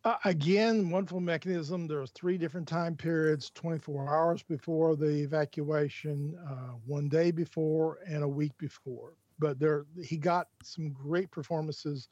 Uh, 0.05 0.17
again, 0.25 0.89
wonderful 0.89 1.21
mechanism. 1.21 1.87
There 1.87 1.99
was 1.99 2.11
three 2.11 2.37
different 2.37 2.67
time 2.67 2.95
periods: 2.95 3.51
24 3.55 4.13
hours 4.13 4.43
before 4.43 4.95
the 4.95 5.23
evacuation, 5.23 6.37
uh, 6.47 6.75
one 6.85 7.09
day 7.09 7.31
before, 7.31 7.99
and 8.07 8.23
a 8.23 8.27
week 8.27 8.51
before. 8.57 9.13
But 9.39 9.59
there, 9.59 9.85
he 10.01 10.17
got 10.17 10.47
some 10.61 10.91
great 10.91 11.31
performances, 11.31 12.09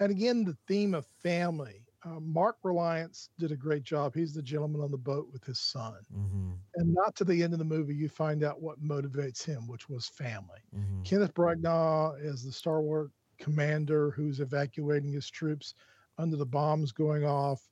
and 0.00 0.10
again, 0.10 0.44
the 0.44 0.56
theme 0.66 0.94
of 0.94 1.06
family 1.22 1.82
uh, 2.04 2.20
Mark 2.20 2.56
Rylance 2.62 3.28
did 3.38 3.52
a 3.52 3.56
great 3.56 3.84
job. 3.84 4.14
He's 4.14 4.34
the 4.34 4.42
gentleman 4.42 4.80
on 4.80 4.90
the 4.90 4.96
boat 4.96 5.28
with 5.32 5.44
his 5.44 5.60
son. 5.60 5.94
Mm-hmm. 6.12 6.50
And 6.76 6.94
not 6.94 7.14
to 7.16 7.24
the 7.24 7.42
end 7.42 7.52
of 7.52 7.58
the 7.58 7.64
movie, 7.64 7.94
you 7.94 8.08
find 8.08 8.42
out 8.42 8.60
what 8.60 8.82
motivates 8.82 9.44
him, 9.44 9.68
which 9.68 9.88
was 9.88 10.08
family. 10.08 10.60
Mm-hmm. 10.76 11.02
Kenneth 11.02 11.34
Branagh 11.34 12.24
is 12.24 12.44
the 12.44 12.52
Star 12.52 12.80
Wars 12.80 13.10
commander 13.38 14.10
who's 14.10 14.40
evacuating 14.40 15.12
his 15.12 15.28
troops 15.28 15.74
under 16.18 16.36
the 16.36 16.46
bombs 16.46 16.92
going 16.92 17.24
off. 17.24 17.68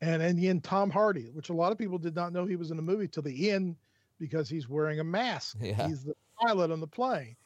And 0.00 0.22
in 0.22 0.36
the 0.36 0.48
end, 0.48 0.64
Tom 0.64 0.90
Hardy, 0.90 1.30
which 1.32 1.50
a 1.50 1.54
lot 1.54 1.72
of 1.72 1.78
people 1.78 1.98
did 1.98 2.14
not 2.14 2.32
know 2.32 2.44
he 2.44 2.56
was 2.56 2.70
in 2.70 2.76
the 2.76 2.82
movie 2.82 3.08
till 3.08 3.22
the 3.22 3.50
end 3.50 3.76
because 4.18 4.48
he's 4.48 4.68
wearing 4.68 5.00
a 5.00 5.04
mask. 5.04 5.56
Yeah. 5.60 5.86
He's 5.86 6.02
the 6.02 6.14
pilot 6.40 6.70
on 6.72 6.80
the 6.80 6.86
plane. 6.86 7.36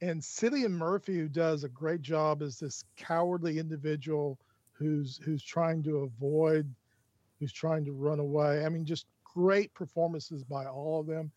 And 0.00 0.20
Cillian 0.20 0.72
Murphy, 0.72 1.18
who 1.18 1.28
does 1.28 1.62
a 1.62 1.68
great 1.68 2.02
job 2.02 2.42
as 2.42 2.58
this 2.58 2.84
cowardly 2.96 3.58
individual 3.58 4.38
who's 4.80 5.20
who's 5.24 5.44
trying 5.44 5.82
to 5.84 5.98
avoid, 5.98 6.72
who's 7.38 7.52
trying 7.52 7.84
to 7.84 7.92
run 7.92 8.18
away. 8.18 8.64
I 8.64 8.68
mean, 8.68 8.84
just 8.84 9.06
great 9.22 9.72
performances 9.74 10.42
by 10.42 10.66
all 10.66 11.00
of 11.00 11.06
them. 11.06 11.30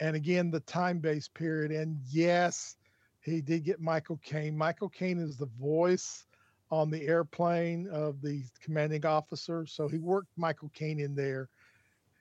And 0.00 0.16
again, 0.16 0.50
the 0.50 0.60
time-based 0.60 1.32
period. 1.34 1.70
And 1.70 1.98
yes, 2.10 2.76
he 3.20 3.40
did 3.40 3.64
get 3.64 3.80
Michael 3.80 4.20
Caine. 4.24 4.56
Michael 4.56 4.88
Caine 4.88 5.18
is 5.18 5.36
the 5.36 5.48
voice 5.60 6.26
on 6.70 6.90
the 6.90 7.06
airplane 7.06 7.88
of 7.88 8.20
the 8.20 8.42
commanding 8.60 9.06
officer. 9.06 9.66
So 9.66 9.88
he 9.88 9.98
worked 9.98 10.28
Michael 10.36 10.70
Caine 10.74 11.00
in 11.00 11.14
there. 11.14 11.48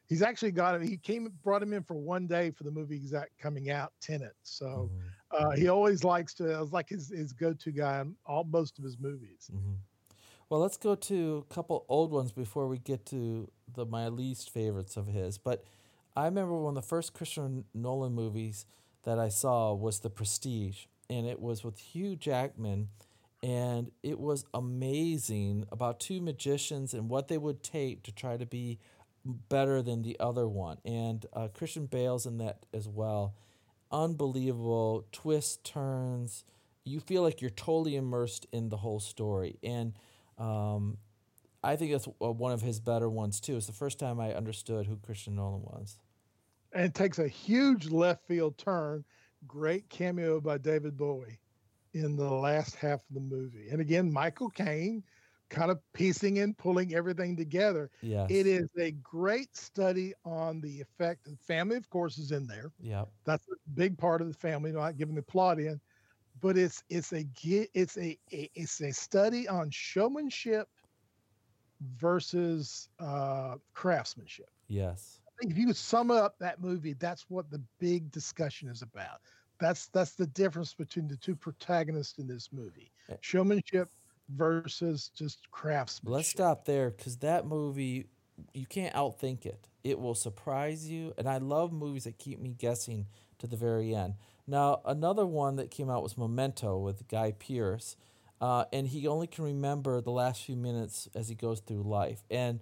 He's 0.08 0.22
actually 0.22 0.52
got 0.52 0.76
him. 0.76 0.88
He 0.88 0.98
came, 0.98 1.34
brought 1.44 1.64
him 1.64 1.74
in 1.74 1.82
for 1.82 1.96
one 1.96 2.28
day 2.28 2.52
for 2.52 2.64
the 2.64 2.72
movie 2.72 2.96
exact 2.96 3.38
coming 3.40 3.72
out, 3.72 3.92
Tenet. 4.02 4.36
So 4.44 4.92
mm-hmm. 4.92 5.46
uh, 5.46 5.52
he 5.56 5.68
always 5.68 6.04
likes 6.04 6.36
to. 6.36 6.52
It 6.52 6.60
was 6.60 6.72
like 6.72 6.90
his 6.90 7.10
his 7.10 7.34
go 7.34 7.54
to 7.54 7.72
guy 7.72 8.00
on 8.00 8.16
all 8.26 8.44
most 8.44 8.78
of 8.78 8.84
his 8.84 9.00
movies. 9.00 9.50
Mm-hmm. 9.52 9.74
Well, 10.50 10.60
let's 10.60 10.78
go 10.78 10.94
to 10.96 11.46
a 11.50 11.54
couple 11.54 11.86
old 11.90 12.12
ones 12.12 12.32
before 12.32 12.68
we 12.68 12.78
get 12.78 13.06
to 13.08 13.50
the 13.74 13.86
my 13.86 14.10
least 14.10 14.52
favorites 14.52 14.96
of 14.96 15.08
his. 15.08 15.38
But 15.38 15.64
I 16.16 16.26
remember 16.26 16.54
one 16.56 16.78
of 16.78 16.84
the 16.84 16.88
first 16.88 17.14
Christopher 17.14 17.64
Nolan 17.74 18.14
movies 18.14 18.66
that 19.04 19.18
I 19.18 19.30
saw 19.30 19.74
was 19.74 20.00
The 20.00 20.10
Prestige, 20.10 20.86
and 21.10 21.26
it 21.26 21.42
was 21.42 21.64
with 21.64 21.80
Hugh 21.80 22.16
Jackman, 22.16 22.90
and 23.42 23.92
it 24.04 24.20
was 24.20 24.46
amazing 24.54 25.66
about 25.72 26.00
two 26.00 26.22
magicians 26.22 26.94
and 26.94 27.10
what 27.10 27.28
they 27.28 27.38
would 27.40 27.64
take 27.64 28.04
to 28.04 28.12
try 28.12 28.38
to 28.38 28.46
be 28.46 28.78
better 29.26 29.82
than 29.82 30.04
the 30.04 30.16
other 30.20 30.48
one. 30.48 30.78
And 30.86 31.26
uh, 31.34 31.48
Christian 31.48 31.88
Bale's 31.88 32.28
in 32.28 32.38
that 32.38 32.66
as 32.72 32.88
well. 32.88 33.34
Unbelievable 33.92 35.06
twists, 35.12 35.58
turns. 35.64 36.44
You 36.84 37.00
feel 37.00 37.24
like 37.24 37.42
you're 37.42 37.50
totally 37.50 37.96
immersed 37.96 38.46
in 38.52 38.70
the 38.70 38.78
whole 38.78 39.00
story, 39.00 39.58
and 39.64 39.94
um, 40.38 40.98
I 41.64 41.76
think 41.76 41.92
that's 41.92 42.08
one 42.20 42.52
of 42.52 42.62
his 42.62 42.80
better 42.80 43.10
ones 43.10 43.40
too. 43.40 43.58
It's 43.58 43.68
the 43.68 43.74
first 43.74 44.00
time 44.00 44.20
I 44.20 44.34
understood 44.34 44.86
who 44.86 44.98
Christian 44.98 45.36
Nolan 45.36 45.62
was. 45.62 46.00
And 46.74 46.86
it 46.86 46.94
takes 46.94 47.20
a 47.20 47.28
huge 47.28 47.90
left 47.90 48.28
field 48.28 48.58
turn. 48.58 49.04
Great 49.48 49.90
cameo 49.90 50.40
by 50.42 50.58
David 50.58 50.98
Bowie 50.98 51.40
in 51.94 52.16
the 52.16 52.30
last 52.30 52.76
half 52.76 53.00
of 53.00 53.14
the 53.14 53.22
movie. 53.22 53.70
And 53.70 53.80
again, 53.82 54.12
Michael 54.12 54.50
Caine 54.50 55.04
kind 55.50 55.72
of 55.72 55.80
piecing 55.94 56.40
and 56.40 56.58
pulling 56.58 56.94
everything 56.94 57.36
together. 57.36 57.90
Yes. 58.02 58.28
It 58.30 58.48
is 58.48 58.68
a 58.78 58.92
great 58.92 59.56
study 59.56 60.14
on 60.26 60.60
the 60.62 60.82
effect. 60.82 61.26
The 61.26 61.38
family, 61.38 61.78
of 61.78 61.90
course, 61.90 62.18
is 62.18 62.32
in 62.32 62.48
there. 62.48 62.72
Yeah. 62.80 63.06
That's 63.26 63.48
a 63.48 63.56
big 63.76 63.98
part 63.98 64.22
of 64.22 64.28
the 64.28 64.34
family, 64.34 64.72
not 64.72 64.98
giving 64.98 65.16
the 65.16 65.22
plot 65.22 65.60
in, 65.60 65.80
but 66.42 66.58
it's 66.58 66.84
it's 66.90 67.14
a 67.14 67.26
it's 67.74 67.98
a, 67.98 68.18
it's 68.30 68.82
a 68.82 68.92
study 68.92 69.48
on 69.48 69.70
showmanship 69.72 70.68
versus 71.98 72.90
uh, 73.00 73.56
craftsmanship. 73.74 74.50
Yes. 74.68 75.22
I 75.28 75.32
think 75.40 75.52
if 75.52 75.58
you 75.58 75.68
could 75.68 75.78
sum 75.78 76.12
up 76.12 76.36
that 76.40 76.62
movie, 76.62 76.94
that's 76.94 77.26
what 77.30 77.50
the 77.52 77.62
big 77.80 78.12
discussion 78.12 78.70
is 78.70 78.82
about. 78.82 79.22
That's 79.60 79.88
that's 79.88 80.14
the 80.16 80.28
difference 80.28 80.74
between 80.74 81.08
the 81.08 81.18
two 81.18 81.36
protagonists 81.36 82.18
in 82.20 82.28
this 82.28 82.50
movie: 82.52 82.92
Eh. 83.10 83.16
showmanship 83.22 83.90
versus 84.36 85.12
just 85.16 85.50
craftsmanship. 85.52 86.16
Let's 86.16 86.30
stop 86.30 86.66
there 86.66 86.90
because 86.90 87.18
that 87.18 87.46
movie, 87.46 88.08
you 88.54 88.66
can't 88.66 88.94
outthink 88.94 89.46
it. 89.46 89.68
It 89.84 90.00
will 90.00 90.16
surprise 90.16 90.90
you, 90.90 91.14
and 91.18 91.30
I 91.30 91.38
love 91.38 91.72
movies 91.72 92.04
that 92.04 92.18
keep 92.18 92.40
me 92.40 92.50
guessing 92.58 93.08
to 93.40 93.48
the 93.48 93.56
very 93.56 93.94
end. 93.94 94.16
Now, 94.48 94.82
another 94.86 95.26
one 95.26 95.56
that 95.56 95.72
came 95.72 95.90
out 95.90 96.04
was 96.04 96.18
Memento 96.18 96.78
with 96.78 97.08
Guy 97.08 97.32
Pearce, 97.32 97.98
uh, 98.40 98.66
and 98.72 98.88
he 98.88 99.08
only 99.08 99.28
can 99.28 99.44
remember 99.44 100.02
the 100.02 100.12
last 100.12 100.44
few 100.44 100.56
minutes 100.56 101.10
as 101.16 101.30
he 101.30 101.36
goes 101.36 101.62
through 101.62 101.84
life. 101.84 102.24
And 102.30 102.60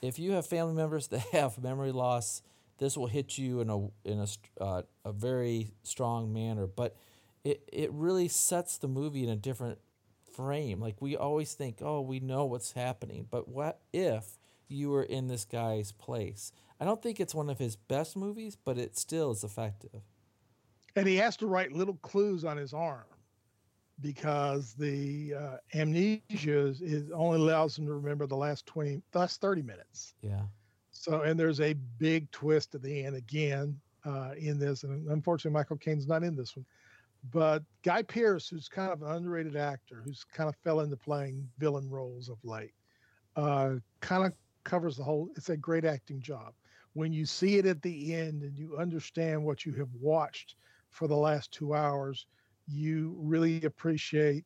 if 0.00 0.18
you 0.18 0.32
have 0.32 0.46
family 0.46 0.74
members 0.74 1.06
that 1.08 1.20
have 1.32 1.62
memory 1.62 1.92
loss, 1.92 2.42
this 2.78 2.96
will 2.96 3.06
hit 3.06 3.38
you 3.38 3.60
in 3.60 3.70
a 3.70 3.78
in 4.04 4.20
a 4.20 4.62
uh, 4.62 4.82
a 5.04 5.12
very 5.12 5.72
strong 5.82 6.32
manner. 6.32 6.66
But 6.66 6.96
it 7.44 7.62
it 7.72 7.92
really 7.92 8.28
sets 8.28 8.78
the 8.78 8.88
movie 8.88 9.22
in 9.24 9.30
a 9.30 9.36
different 9.36 9.78
frame. 10.34 10.80
Like 10.80 11.00
we 11.00 11.16
always 11.16 11.54
think, 11.54 11.78
oh, 11.80 12.00
we 12.00 12.20
know 12.20 12.44
what's 12.44 12.72
happening, 12.72 13.26
but 13.30 13.48
what 13.48 13.80
if 13.92 14.38
you 14.68 14.90
were 14.90 15.02
in 15.02 15.28
this 15.28 15.44
guy's 15.44 15.92
place? 15.92 16.52
I 16.80 16.84
don't 16.84 17.02
think 17.02 17.20
it's 17.20 17.34
one 17.34 17.50
of 17.50 17.58
his 17.58 17.76
best 17.76 18.16
movies, 18.16 18.56
but 18.56 18.78
it 18.78 18.98
still 18.98 19.30
is 19.30 19.44
effective. 19.44 20.02
And 20.96 21.06
he 21.06 21.16
has 21.16 21.36
to 21.38 21.46
write 21.46 21.72
little 21.72 21.96
clues 21.96 22.44
on 22.44 22.56
his 22.56 22.72
arm 22.72 23.04
because 24.00 24.74
the 24.74 25.34
uh, 25.34 25.56
amnesia 25.74 26.20
is, 26.66 26.80
is 26.80 27.10
only 27.12 27.38
allows 27.38 27.78
him 27.78 27.86
to 27.86 27.94
remember 27.94 28.26
the 28.26 28.36
last 28.36 28.66
20 28.66 29.02
last 29.14 29.40
30 29.40 29.62
minutes. 29.62 30.14
Yeah. 30.20 30.42
so 30.90 31.22
and 31.22 31.38
there's 31.38 31.60
a 31.60 31.74
big 31.98 32.30
twist 32.30 32.74
at 32.74 32.82
the 32.82 33.04
end 33.04 33.16
again 33.16 33.78
uh, 34.04 34.32
in 34.36 34.58
this. 34.58 34.82
And 34.82 35.08
unfortunately 35.08 35.54
michael 35.54 35.76
caine's 35.76 36.08
not 36.08 36.22
in 36.22 36.36
this 36.36 36.56
one. 36.56 36.66
But 37.32 37.62
guy 37.82 38.02
pearce 38.02 38.48
who's 38.48 38.68
kind 38.68 38.92
of 38.92 39.02
an 39.02 39.10
underrated 39.10 39.56
actor 39.56 40.02
who's 40.04 40.24
kind 40.24 40.48
of 40.48 40.56
fell 40.56 40.80
into 40.80 40.96
playing 40.96 41.48
villain 41.58 41.88
roles 41.88 42.28
of 42.28 42.36
late 42.44 42.74
uh, 43.36 43.74
kind 44.00 44.26
of 44.26 44.34
covers 44.64 44.96
the 44.96 45.04
whole 45.04 45.28
it's 45.36 45.50
a 45.50 45.56
great 45.56 45.84
acting 45.84 46.20
job. 46.20 46.52
When 46.94 47.12
you 47.12 47.26
see 47.26 47.56
it 47.56 47.66
at 47.66 47.82
the 47.82 48.14
end 48.14 48.42
and 48.42 48.56
you 48.58 48.76
understand 48.76 49.44
what 49.44 49.64
you 49.64 49.72
have 49.74 49.88
watched 50.00 50.56
for 50.94 51.08
the 51.08 51.16
last 51.16 51.52
two 51.52 51.74
hours, 51.74 52.26
you 52.68 53.16
really 53.18 53.62
appreciate 53.64 54.44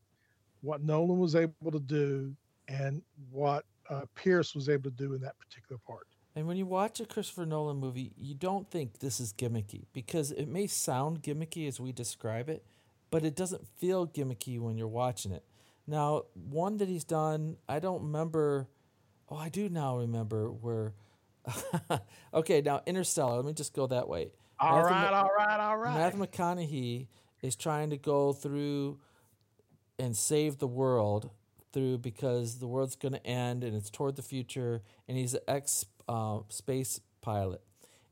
what 0.63 0.83
Nolan 0.83 1.19
was 1.19 1.37
able 1.37 1.71
to 1.71 1.79
do 1.79 2.35
and 2.69 3.03
what 3.31 3.65
uh, 3.91 4.03
Pearce 4.15 4.55
was 4.55 4.69
able 4.69 4.91
to 4.91 4.97
do 4.97 5.13
in 5.15 5.21
that 5.21 5.39
particular 5.39 5.79
part. 5.87 6.07
And 6.35 6.47
when 6.47 6.57
you 6.57 6.67
watch 6.67 7.01
a 7.01 7.05
Christopher 7.07 7.45
Nolan 7.45 7.77
movie, 7.77 8.13
you 8.17 8.35
don't 8.35 8.71
think 8.71 9.01
this 9.01 9.21
is 9.21 9.33
gimmicky 9.33 9.85
because 9.93 10.31
it 10.33 10.49
may 10.49 10.67
sound 10.67 11.23
gimmicky 11.23 11.69
as 11.69 11.79
we 11.79 11.93
describe 11.93 12.49
it, 12.49 12.65
but 13.11 13.25
it 13.25 13.37
doesn't 13.37 13.67
feel 13.77 14.07
gimmicky 14.07 14.59
when 14.59 14.79
you're 14.79 14.89
watching 14.89 15.33
it. 15.33 15.45
Now, 15.87 16.25
one 16.35 16.79
that 16.79 16.89
he's 16.89 17.05
done, 17.05 17.57
I 17.69 17.79
don't 17.79 18.03
remember. 18.03 18.69
Oh, 19.29 19.37
I 19.37 19.49
do 19.49 19.69
now 19.69 19.99
remember 19.99 20.51
where. 20.51 20.95
okay, 22.35 22.61
now 22.61 22.83
Interstellar. 22.87 23.37
Let 23.37 23.45
me 23.45 23.53
just 23.53 23.75
go 23.75 23.87
that 23.87 24.09
way. 24.09 24.33
All 24.61 24.83
Matthew 24.83 24.97
right, 24.97 25.13
all 25.13 25.31
right, 25.37 25.61
all 25.61 25.77
right. 25.77 25.95
Matthew 25.95 26.27
McConaughey 26.27 27.07
is 27.43 27.55
trying 27.57 27.91
to 27.91 27.97
go 27.97 28.33
through 28.33 28.99
and 29.99 30.17
save 30.17 30.59
the 30.59 30.67
world 30.67 31.31
through 31.73 31.99
because 31.99 32.59
the 32.59 32.67
world's 32.67 32.97
going 32.97 33.13
to 33.13 33.27
end 33.27 33.63
and 33.63 33.77
it's 33.77 33.91
toward 33.91 34.17
the 34.17 34.23
future 34.23 34.83
and 35.07 35.17
he's 35.17 35.35
an 35.35 35.41
ex 35.47 35.85
uh, 36.09 36.39
space 36.49 37.01
pilot 37.21 37.61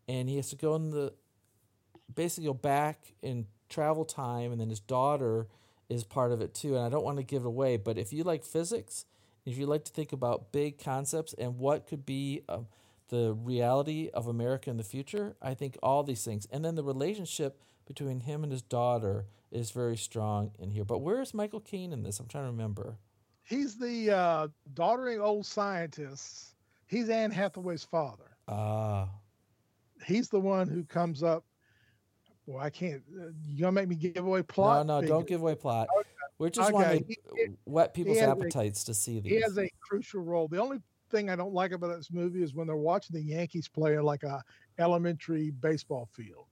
and 0.09 0.29
he 0.29 0.37
has 0.37 0.50
to 0.50 0.57
go 0.57 0.75
in 0.75 0.91
the 0.91 1.12
basically 2.15 2.47
go 2.47 2.55
back 2.55 3.15
in 3.23 3.47
travel 3.69 4.05
time 4.05 4.53
and 4.53 4.61
then 4.61 4.69
his 4.69 4.81
daughter 4.81 5.47
is 5.88 6.05
part 6.05 6.33
of 6.33 6.41
it 6.41 6.55
too 6.55 6.76
and 6.76 6.85
I 6.85 6.88
don't 6.88 7.05
want 7.05 7.17
to 7.17 7.23
give 7.23 7.43
it 7.43 7.49
away 7.49 7.76
but 7.76 7.99
if 7.99 8.12
you 8.12 8.23
like 8.25 8.45
physics 8.45 9.07
if 9.45 9.57
you 9.57 9.67
like 9.67 9.85
to 9.85 9.93
think 9.93 10.12
about 10.12 10.53
big 10.53 10.79
concepts 10.79 11.35
and 11.38 11.59
what 11.59 11.87
could 11.87 12.05
be 12.05 12.43
um, 12.49 12.67
the 13.09 13.35
reality 13.35 14.11
of 14.13 14.27
America 14.27 14.71
in 14.71 14.77
the 14.77 14.85
future, 14.85 15.37
I 15.41 15.55
think 15.55 15.77
all 15.83 16.03
these 16.03 16.25
things. 16.25 16.47
And 16.51 16.65
then 16.65 16.75
the 16.75 16.83
relationship 16.85 17.61
between 17.87 18.21
him 18.21 18.43
and 18.43 18.51
his 18.53 18.63
daughter 18.63 19.27
is 19.53 19.71
very 19.71 19.97
strong 19.97 20.51
in 20.59 20.71
here. 20.71 20.85
But 20.85 20.99
where 20.99 21.21
is 21.21 21.33
Michael 21.33 21.61
Caine 21.61 21.93
in 21.93 22.03
this? 22.03 22.19
I'm 22.19 22.27
trying 22.27 22.45
to 22.45 22.51
remember. 22.51 22.99
He's 23.45 23.79
the 23.79 24.11
uh, 24.11 24.49
doddering 24.75 25.21
old 25.21 25.47
scientist. 25.47 26.55
He's 26.89 27.09
Anne 27.09 27.31
Hathaway's 27.31 27.85
father. 27.85 28.37
Ah, 28.49 29.09
He's 30.05 30.29
the 30.29 30.41
one 30.41 30.69
who 30.69 30.85
comes 30.85 31.23
up. 31.23 31.45
Well, 32.47 32.63
I 32.63 32.71
can't. 32.71 33.03
Uh, 33.19 33.29
you 33.45 33.61
gonna 33.61 33.73
make 33.73 33.89
me 33.89 33.97
give 33.97 34.25
away 34.25 34.43
plot? 34.43 34.87
no, 34.87 35.01
no, 35.01 35.07
don't 35.07 35.27
give 35.27 35.41
away 35.41 35.55
plot. 35.57 35.89
We're 36.39 36.51
just 36.51 36.71
Okay, 36.73 36.75
want 36.75 37.07
he- 37.09 37.15
to 37.15 37.57
whet 37.65 37.95
people's 37.95 38.19
has 38.19 38.29
a- 38.29 38.31
appetites 38.33 38.85
to 38.85 38.95
see 38.95 39.19
these. 39.21 39.33
He 39.33 39.41
has 39.41 39.59
a 39.59 39.69
crucial 39.81 40.21
role. 40.21 40.47
The 40.49 40.61
only 40.61 40.79
thing 41.11 41.31
I 41.31 41.37
don't 41.37 41.55
like 41.55 41.73
about 41.73 41.97
this 41.97 42.11
movie 42.13 42.43
is 42.43 42.55
when 42.55 42.67
they're 42.67 42.77
watching 42.77 43.15
the 43.15 43.23
Yankees 43.23 43.69
play 43.69 43.97
on 43.97 44.05
like 44.05 44.23
a 44.23 44.43
elementary 44.79 45.51
baseball 45.51 46.09
field. 46.13 46.47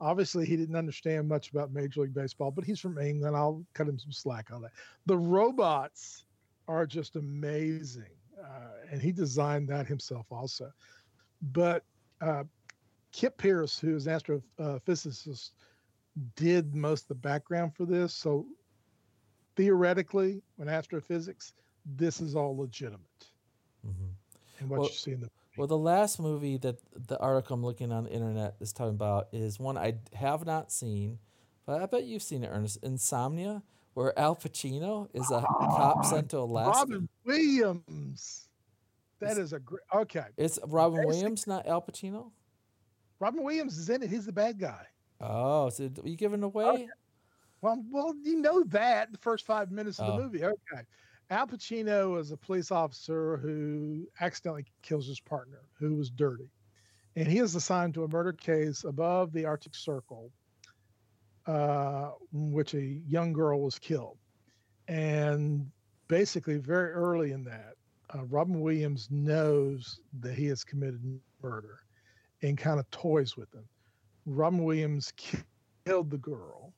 Obviously, 0.00 0.46
he 0.46 0.56
didn't 0.56 0.76
understand 0.76 1.28
much 1.28 1.50
about 1.50 1.72
Major 1.72 2.00
League 2.00 2.14
Baseball, 2.14 2.50
but 2.50 2.64
he's 2.64 2.80
from 2.80 2.98
England. 2.98 3.36
I'll 3.36 3.62
cut 3.74 3.88
him 3.88 3.98
some 3.98 4.12
slack 4.12 4.50
on 4.50 4.62
that. 4.62 4.72
The 5.04 5.18
robots 5.18 6.24
are 6.68 6.86
just 6.86 7.16
amazing, 7.16 8.16
uh, 8.42 8.88
and 8.90 9.02
he 9.02 9.12
designed 9.12 9.68
that 9.68 9.86
himself 9.86 10.26
also. 10.30 10.72
But 11.52 11.84
uh, 12.22 12.44
Kip 13.12 13.36
Pierce, 13.36 13.78
who 13.78 13.94
is 13.94 14.06
an 14.06 14.18
astrophysicist, 14.18 15.50
did 16.34 16.74
most 16.74 17.02
of 17.02 17.08
the 17.08 17.14
background 17.16 17.74
for 17.74 17.84
this. 17.84 18.14
So 18.14 18.46
theoretically, 19.56 20.40
when 20.56 20.68
astrophysics, 20.68 21.52
this 21.84 22.20
is 22.20 22.34
all 22.34 22.56
legitimate 22.56 23.29
Mhm. 23.86 24.14
and 24.58 24.70
what 24.70 24.80
Well- 24.80 24.88
you 24.88 24.94
see 24.94 25.12
in 25.12 25.20
the 25.20 25.30
Well, 25.56 25.66
the 25.66 25.76
last 25.78 26.20
movie 26.20 26.56
that 26.58 26.78
the 27.08 27.18
article 27.18 27.54
I'm 27.54 27.64
looking 27.64 27.90
on 27.92 28.04
the 28.04 28.12
internet 28.12 28.56
is 28.60 28.72
talking 28.72 28.94
about 28.94 29.28
is 29.32 29.58
one 29.58 29.76
I 29.76 29.98
have 30.14 30.46
not 30.46 30.70
seen, 30.72 31.18
but 31.66 31.82
I 31.82 31.86
bet 31.86 32.04
you've 32.04 32.22
seen 32.22 32.44
it, 32.44 32.48
Ernest. 32.48 32.78
Insomnia, 32.82 33.62
where 33.94 34.16
Al 34.18 34.36
Pacino 34.36 35.08
is 35.12 35.28
a 35.30 35.40
cop 35.42 36.04
sent 36.06 36.30
to 36.30 36.38
Alaska. 36.38 36.78
Robin 36.80 37.08
Williams. 37.24 38.48
That 39.18 39.32
Is- 39.32 39.38
is 39.38 39.52
a 39.52 39.60
great. 39.60 39.82
Okay, 39.92 40.26
It's 40.36 40.58
Robin 40.66 41.04
Williams, 41.04 41.46
not 41.46 41.66
Al 41.66 41.82
Pacino. 41.82 42.30
Robin 43.18 43.42
Williams 43.42 43.76
is 43.76 43.90
in 43.90 44.02
it. 44.02 44.08
He's 44.08 44.24
the 44.26 44.32
bad 44.32 44.58
guy. 44.58 44.86
Oh, 45.20 45.68
so 45.68 45.84
are 46.02 46.08
you 46.08 46.16
giving 46.16 46.42
away? 46.42 46.88
Well, 47.60 47.84
well, 47.90 48.14
you 48.22 48.36
know 48.40 48.62
that 48.64 49.12
the 49.12 49.18
first 49.18 49.44
five 49.44 49.70
minutes 49.70 49.98
of 49.98 50.06
the 50.06 50.12
Oh. 50.14 50.18
movie. 50.22 50.42
Okay, 50.44 50.86
Al 51.30 51.46
Pacino 51.46 52.18
is 52.18 52.32
a 52.32 52.36
police 52.36 52.72
officer 52.72 53.36
who 53.36 54.08
accidentally 54.20 54.64
kills 54.82 55.06
his 55.06 55.20
partner, 55.20 55.60
who 55.78 55.94
was 55.94 56.10
dirty, 56.10 56.50
and 57.14 57.28
he 57.28 57.38
is 57.38 57.54
assigned 57.54 57.94
to 57.94 58.02
a 58.02 58.08
murder 58.08 58.32
case 58.32 58.82
above 58.82 59.32
the 59.32 59.44
Arctic 59.44 59.76
Circle, 59.76 60.32
uh, 61.46 62.10
in 62.32 62.50
which 62.50 62.74
a 62.74 62.82
young 63.06 63.32
girl 63.32 63.60
was 63.60 63.78
killed, 63.78 64.18
and 64.88 65.70
basically 66.08 66.56
very 66.56 66.90
early 66.90 67.30
in 67.30 67.44
that, 67.44 67.74
uh, 68.12 68.24
Robin 68.24 68.60
Williams 68.60 69.06
knows 69.08 70.00
that 70.18 70.34
he 70.34 70.46
has 70.46 70.64
committed 70.64 71.00
murder 71.40 71.78
and 72.42 72.58
kind 72.58 72.80
of 72.80 72.90
toys 72.90 73.36
with 73.36 73.54
him. 73.54 73.68
Robin 74.26 74.64
Williams 74.64 75.12
killed 75.86 76.10
the 76.10 76.18
girl, 76.18 76.74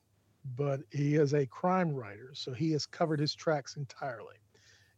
but 0.57 0.81
he 0.91 1.15
is 1.15 1.35
a 1.35 1.47
crime 1.47 1.93
writer, 1.93 2.31
so 2.35 2.53
he 2.53 2.73
has 2.73 2.87
covered 2.87 3.21
his 3.21 3.35
tracks 3.35 3.77
entirely. 3.77 4.37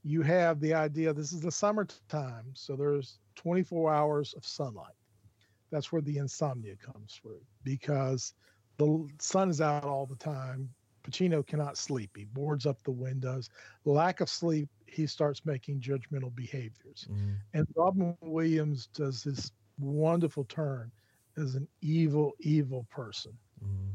You 0.03 0.23
have 0.23 0.61
the 0.61 0.75
idea 0.75 1.13
this 1.13 1.33
is 1.33 1.41
the 1.41 1.53
summertime, 1.53 2.51
so 2.55 2.77
there's 2.77 3.19
24 3.37 3.93
hours 3.93 4.35
of 4.35 4.45
sunlight. 4.45 4.95
That's 5.71 5.93
where 5.93 6.03
the 6.03 6.19
insomnia 6.19 6.77
comes 6.77 7.19
through 7.21 7.41
because 7.63 8.35
the 8.77 9.09
sun 9.19 9.51
is 9.51 9.61
out 9.61 9.85
all 9.85 10.07
the 10.07 10.17
time. 10.17 10.69
Pacino 11.03 11.47
cannot 11.47 11.77
sleep. 11.77 12.11
He 12.17 12.25
boards 12.25 12.65
up 12.65 12.83
the 12.83 12.91
windows. 12.91 13.51
Lack 13.85 14.21
of 14.21 14.29
sleep, 14.29 14.69
he 14.87 15.07
starts 15.07 15.45
making 15.45 15.81
judgmental 15.81 16.35
behaviors. 16.35 17.07
Mm. 17.11 17.37
And 17.53 17.67
Robin 17.77 18.17
Williams 18.21 18.87
does 18.95 19.23
this 19.23 19.53
wonderful 19.79 20.45
turn 20.45 20.91
as 21.37 21.57
an 21.57 21.69
evil, 21.83 22.33
evil 22.41 22.87
person 22.91 23.37
mm. 23.63 23.91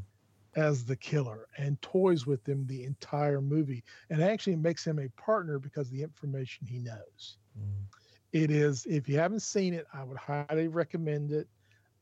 As 0.56 0.84
the 0.84 0.96
killer 0.96 1.46
and 1.58 1.80
toys 1.80 2.26
with 2.26 2.46
him 2.48 2.66
the 2.66 2.84
entire 2.84 3.40
movie 3.40 3.84
and 4.10 4.22
actually 4.22 4.56
makes 4.56 4.84
him 4.84 4.98
a 4.98 5.08
partner 5.10 5.58
because 5.58 5.88
the 5.90 6.02
information 6.02 6.66
he 6.66 6.78
knows. 6.78 7.38
Mm. 7.58 7.84
It 8.32 8.50
is, 8.50 8.86
if 8.86 9.08
you 9.08 9.18
haven't 9.18 9.40
seen 9.40 9.74
it, 9.74 9.86
I 9.92 10.04
would 10.04 10.18
highly 10.18 10.68
recommend 10.68 11.32
it. 11.32 11.48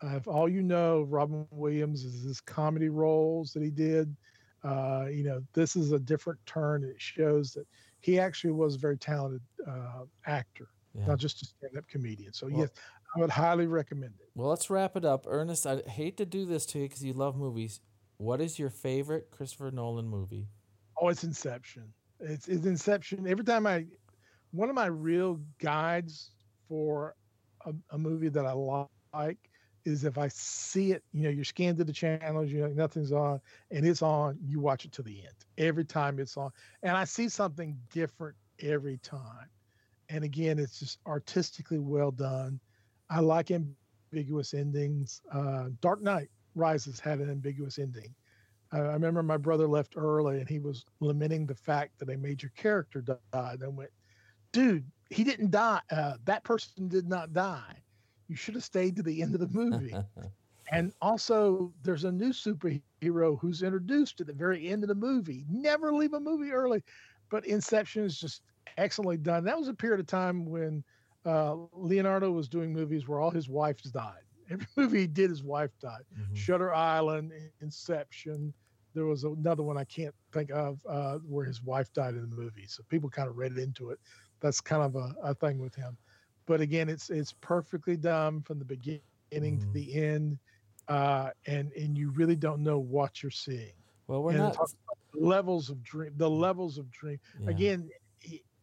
Uh, 0.03 0.17
if 0.17 0.29
all 0.29 0.49
you 0.49 0.63
know 0.63 0.99
of 0.99 1.13
Robin 1.13 1.47
Williams 1.51 2.05
is 2.05 2.23
his 2.23 2.41
comedy 2.41 2.89
roles 2.89 3.53
that 3.53 3.63
he 3.63 3.71
did, 3.71 4.15
uh, 4.65 5.07
you 5.11 5.25
know, 5.25 5.43
this 5.53 5.77
is 5.77 5.93
a 5.93 5.99
different 5.99 6.39
turn. 6.47 6.85
It 6.85 7.01
shows 7.01 7.53
that 7.55 7.67
he 8.01 8.19
actually 8.19 8.53
was 8.53 8.77
a 8.77 8.79
very 8.79 8.97
talented 8.97 9.41
uh, 9.67 10.05
actor, 10.27 10.69
yeah. 10.95 11.07
not 11.07 11.19
just 11.19 11.43
a 11.43 11.47
stand-up 11.47 11.89
comedian. 11.89 12.33
So 12.33 12.47
well, 12.47 12.61
yes, 12.61 12.71
I 13.17 13.21
would 13.21 13.31
highly 13.31 13.67
recommend 13.67 14.15
it. 14.21 14.29
Well, 14.35 14.49
let's 14.49 14.71
wrap 14.71 14.97
it 14.97 15.05
up, 15.05 15.27
Ernest. 15.29 15.67
I 15.67 15.81
hate 15.89 16.17
to 16.19 16.27
do 16.27 16.45
this 16.45 16.67
to 16.67 16.79
you 16.79 16.85
because 16.85 17.05
you 17.05 17.13
love 17.13 17.37
movies. 17.37 17.81
What 18.19 18.41
is 18.41 18.59
your 18.59 18.71
favorite 18.71 19.31
Christopher 19.31 19.71
Nolan 19.71 20.09
movie? 20.09 20.49
Oh, 21.01 21.09
it's 21.09 21.23
Inception. 21.23 21.85
It's, 22.19 22.49
it's 22.49 22.67
Inception. 22.67 23.29
Every 23.29 23.45
time 23.45 23.65
I, 23.65 23.87
one 24.51 24.69
of 24.69 24.75
my 24.75 24.87
real 24.87 25.41
guides 25.61 26.33
for 26.69 27.15
a, 27.65 27.73
a 27.91 27.99
movie 27.99 28.29
that 28.29 28.45
I 28.45 28.53
like 29.17 29.39
is 29.85 30.05
if 30.05 30.19
I 30.19 30.27
see 30.29 30.91
it, 30.91 31.05
you 31.13 31.23
know, 31.23 31.31
you're 31.31 31.45
scanned 31.45 31.79
to 31.79 31.85
the 31.85 31.93
channels, 31.93 32.51
you 32.51 32.61
know, 32.61 32.69
nothing's 32.69 33.13
on, 33.13 33.41
and 33.71 33.87
it's 33.87 34.03
on, 34.03 34.37
you 34.45 34.59
watch 34.59 34.85
it 34.85 34.93
to 34.93 35.03
the 35.03 35.21
end 35.21 35.35
every 35.57 35.85
time 35.85 36.19
it's 36.19 36.37
on. 36.37 36.51
And 36.83 36.97
I 36.97 37.05
see 37.05 37.29
something 37.29 37.79
different 37.93 38.37
every 38.61 38.99
time. 38.99 39.49
And 40.09 40.25
again, 40.25 40.59
it's 40.59 40.81
just 40.81 40.99
artistically 41.07 41.79
well 41.79 42.11
done. 42.11 42.59
I 43.11 43.21
like 43.21 43.53
ambiguous 43.53 44.55
endings. 44.55 45.23
Uh, 45.33 45.67
Dark 45.81 46.03
Knight 46.03 46.31
Rises 46.59 47.01
had 47.01 47.21
an 47.21 47.31
ambiguous 47.31 47.79
ending. 47.79 48.15
I, 48.73 48.79
I 48.79 48.93
remember 48.93 49.23
my 49.23 49.37
brother 49.37 49.67
left 49.67 49.95
early 49.97 50.41
and 50.41 50.49
he 50.49 50.59
was 50.59 50.85
lamenting 51.01 51.47
the 51.47 51.55
fact 51.55 51.99
that 51.99 52.11
a 52.11 52.17
major 52.17 52.53
character 52.57 53.03
died. 53.03 53.61
And 53.63 53.77
went, 53.77 53.91
dude, 54.53 54.85
he 55.11 55.25
didn't 55.25 55.51
die. 55.51 55.81
Uh, 55.91 56.15
that 56.25 56.45
person 56.45 56.89
did 56.89 57.09
not 57.09 57.33
die 57.33 57.83
you 58.29 58.37
should 58.37 58.55
have 58.55 58.65
stayed 58.65 58.95
to 58.97 59.03
the 59.03 59.23
end 59.23 59.35
of 59.35 59.41
the 59.41 59.49
movie. 59.49 59.97
and 60.73 60.93
also, 61.01 61.73
there's 61.83 62.05
a 62.05 62.13
new 62.13 62.31
superhero 62.31 63.39
who's 63.41 63.63
introduced 63.63 64.21
at 64.21 64.27
the 64.27 64.33
very 64.33 64.69
end 64.69 64.85
of 64.85 64.89
the 64.89 64.95
movie. 64.95 65.45
Never 65.49 65.93
leave 65.93 66.13
a 66.13 66.21
movie 66.21 66.53
early. 66.53 66.83
But 67.31 67.47
Inception 67.47 68.05
is 68.05 68.21
just 68.21 68.43
excellently 68.77 69.17
done. 69.17 69.45
That 69.45 69.59
was 69.59 69.69
a 69.69 69.75
period 69.75 70.01
of 70.01 70.07
time 70.07 70.45
when 70.47 70.85
uh, 71.25 71.57
Leonardo 71.73 72.31
was 72.31 72.49
doing 72.49 72.73
movies 72.73 73.09
where 73.09 73.21
all 73.21 73.31
his 73.31 73.49
wives 73.49 73.91
died. 73.91 74.28
Every 74.51 74.67
movie 74.77 75.01
he 75.01 75.07
did, 75.07 75.31
his 75.31 75.43
wife 75.43 75.71
died. 75.81 76.03
Mm-hmm. 76.19 76.35
Shutter 76.35 76.73
Island, 76.75 77.33
Inception. 77.61 78.53
There 78.95 79.07
was 79.07 79.25
another 79.25 79.63
one 79.63 79.77
I 79.77 79.85
can't 79.85 80.15
think 80.33 80.51
of 80.51 80.81
uh, 80.89 81.19
where 81.19 81.45
his 81.45 81.63
wife 81.63 81.93
died 81.93 82.15
in 82.15 82.29
the 82.29 82.37
movie. 82.37 82.67
So 82.67 82.83
people 82.89 83.11
kind 83.11 83.29
of 83.29 83.37
read 83.37 83.53
it 83.53 83.59
into 83.59 83.91
it. 83.91 84.01
That's 84.41 84.61
kind 84.61 84.83
of 84.83 84.97
a, 84.97 85.15
a 85.23 85.35
thing 85.35 85.59
with 85.59 85.75
him 85.75 85.97
but 86.49 86.63
again, 86.63 86.89
it's 86.89 87.11
it's 87.11 87.35
perfectly 87.41 87.97
done 87.97 88.41
from 88.41 88.59
the 88.59 88.65
beginning 88.65 89.01
mm-hmm. 89.31 89.59
to 89.61 89.69
the 89.73 89.95
end, 89.95 90.39
uh, 90.89 91.29
and 91.47 91.71
and 91.75 91.97
you 91.97 92.11
really 92.11 92.35
don't 92.35 92.63
know 92.63 92.79
what 92.79 93.23
you're 93.23 93.31
seeing. 93.31 93.73
Well, 94.09 94.23
we're 94.23 94.31
and 94.31 94.39
not 94.39 94.57
levels 95.15 95.69
of 95.69 95.83
dream. 95.85 96.13
The 96.17 96.29
levels 96.29 96.79
of 96.79 96.91
dream. 96.91 97.21
Yeah. 97.39 97.51
Again, 97.51 97.91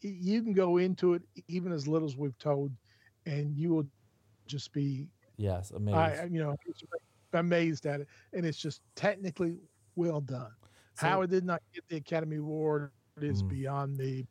you 0.02 0.41
can 0.41 0.52
go 0.52 0.78
into 0.78 1.13
it 1.13 1.21
even 1.48 1.71
as 1.71 1.88
little 1.88 2.08
as 2.08 2.17
we've 2.17 2.38
told, 2.39 2.71
and 3.28 3.56
you 3.56 3.69
will 3.69 3.88
just 4.48 4.74
be 4.74 5.08
yes 5.38 5.71
amazed. 5.71 5.98
I, 5.98 6.28
you 6.32 6.39
know, 6.41 6.56
amazed 7.34 7.86
at 7.86 8.02
it, 8.02 8.08
and 8.34 8.45
it's 8.45 8.58
just 8.58 8.82
technically 8.95 9.56
well 9.95 10.21
done. 10.21 10.52
So, 10.95 11.08
How 11.08 11.21
it 11.21 11.30
did 11.30 11.45
not 11.45 11.62
get 11.74 11.84
the 11.89 11.98
Academy 11.98 12.38
Award 12.38 12.91
is 13.21 13.43
mm. 13.43 13.50
beyond 13.50 13.98
me. 13.98 14.28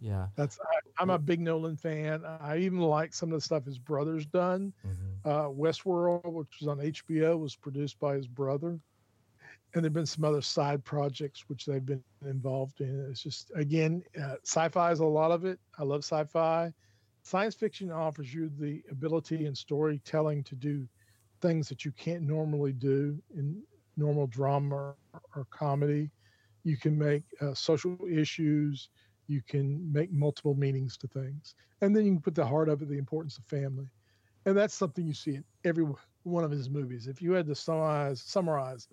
Yeah, 0.00 0.26
that's 0.36 0.58
I, 0.98 1.02
am 1.02 1.10
a 1.10 1.18
big 1.18 1.40
Nolan 1.40 1.76
fan. 1.76 2.22
I 2.40 2.58
even 2.58 2.78
like 2.78 3.12
some 3.12 3.32
of 3.32 3.38
the 3.38 3.40
stuff 3.40 3.64
his 3.64 3.78
brother's 3.78 4.26
done. 4.26 4.72
Mm-hmm. 4.86 5.28
Uh, 5.28 5.48
Westworld, 5.48 6.32
which 6.32 6.60
was 6.60 6.68
on 6.68 6.78
HBO, 6.78 7.38
was 7.38 7.56
produced 7.56 7.98
by 7.98 8.14
his 8.14 8.28
brother, 8.28 8.78
and 9.74 9.84
there've 9.84 9.92
been 9.92 10.06
some 10.06 10.24
other 10.24 10.42
side 10.42 10.84
projects 10.84 11.48
which 11.48 11.66
they've 11.66 11.84
been 11.84 12.02
involved 12.24 12.80
in. 12.80 13.08
It's 13.10 13.22
just 13.22 13.50
again, 13.56 14.04
uh, 14.20 14.36
sci-fi 14.44 14.92
is 14.92 15.00
a 15.00 15.06
lot 15.06 15.32
of 15.32 15.44
it. 15.44 15.58
I 15.78 15.82
love 15.82 16.04
sci-fi. 16.04 16.72
Science 17.28 17.54
fiction 17.54 17.92
offers 17.92 18.32
you 18.32 18.50
the 18.58 18.82
ability 18.90 19.44
and 19.44 19.54
storytelling 19.54 20.42
to 20.44 20.54
do 20.54 20.88
things 21.42 21.68
that 21.68 21.84
you 21.84 21.92
can't 21.92 22.22
normally 22.22 22.72
do 22.72 23.18
in 23.36 23.62
normal 23.98 24.26
drama 24.28 24.74
or, 24.74 24.96
or 25.36 25.46
comedy. 25.50 26.10
You 26.64 26.78
can 26.78 26.98
make 26.98 27.24
uh, 27.42 27.52
social 27.52 27.98
issues. 28.10 28.88
You 29.26 29.42
can 29.46 29.92
make 29.92 30.10
multiple 30.10 30.54
meanings 30.54 30.96
to 30.96 31.06
things. 31.06 31.54
And 31.82 31.94
then 31.94 32.06
you 32.06 32.12
can 32.12 32.22
put 32.22 32.34
the 32.34 32.46
heart 32.46 32.70
of 32.70 32.80
it 32.80 32.88
the 32.88 32.96
importance 32.96 33.36
of 33.36 33.44
family. 33.44 33.90
And 34.46 34.56
that's 34.56 34.72
something 34.72 35.06
you 35.06 35.12
see 35.12 35.34
in 35.34 35.44
every 35.64 35.84
one 36.22 36.44
of 36.44 36.50
his 36.50 36.70
movies. 36.70 37.08
If 37.08 37.20
you 37.20 37.32
had 37.32 37.46
to 37.48 37.54
summarize 37.54 38.22
summarize 38.22 38.88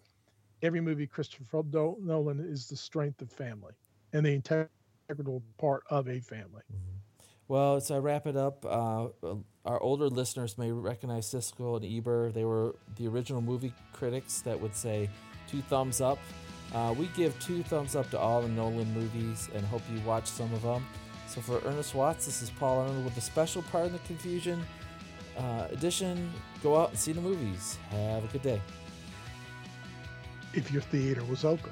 every 0.61 0.81
movie 0.81 1.07
christopher 1.07 1.63
nolan 2.01 2.41
is 2.41 2.67
the 2.67 2.75
strength 2.75 3.21
of 3.21 3.31
family 3.31 3.73
and 4.11 4.25
the 4.25 4.33
integral 4.33 5.41
part 5.57 5.83
of 5.89 6.09
a 6.09 6.19
family. 6.19 6.63
Mm-hmm. 6.73 7.04
Well 7.47 7.75
as 7.75 7.91
i 7.91 7.97
wrap 7.97 8.25
it 8.25 8.35
up 8.35 8.65
uh, 8.65 9.07
our 9.65 9.79
older 9.81 10.09
listeners 10.09 10.57
may 10.57 10.71
recognize 10.71 11.27
siskel 11.27 11.75
and 11.77 11.85
ebert 11.85 12.33
they 12.33 12.43
were 12.43 12.75
the 12.97 13.07
original 13.07 13.41
movie 13.41 13.73
critics 13.93 14.41
that 14.41 14.59
would 14.59 14.75
say 14.75 15.09
two 15.47 15.61
thumbs 15.61 16.01
up 16.01 16.17
uh, 16.73 16.93
we 16.97 17.07
give 17.15 17.37
two 17.39 17.63
thumbs 17.63 17.95
up 17.95 18.09
to 18.09 18.19
all 18.19 18.41
the 18.41 18.49
Nolan 18.49 18.91
movies 18.93 19.49
and 19.53 19.65
hope 19.65 19.81
you 19.93 19.99
watch 20.01 20.25
some 20.27 20.51
of 20.53 20.61
them. 20.61 20.85
So 21.27 21.41
for 21.41 21.61
Ernest 21.65 21.95
Watts, 21.95 22.25
this 22.25 22.41
is 22.41 22.49
Paul 22.49 22.79
Arnold 22.79 23.05
with 23.05 23.17
a 23.17 23.21
special 23.21 23.61
Pardon 23.63 23.93
the 23.93 23.99
Confusion 23.99 24.63
uh, 25.37 25.67
edition. 25.71 26.31
Go 26.61 26.77
out 26.77 26.89
and 26.89 26.99
see 26.99 27.13
the 27.13 27.21
movies. 27.21 27.77
Have 27.91 28.23
a 28.23 28.27
good 28.27 28.41
day. 28.41 28.61
If 30.53 30.71
your 30.71 30.81
theater 30.81 31.23
was 31.25 31.45
open. 31.45 31.71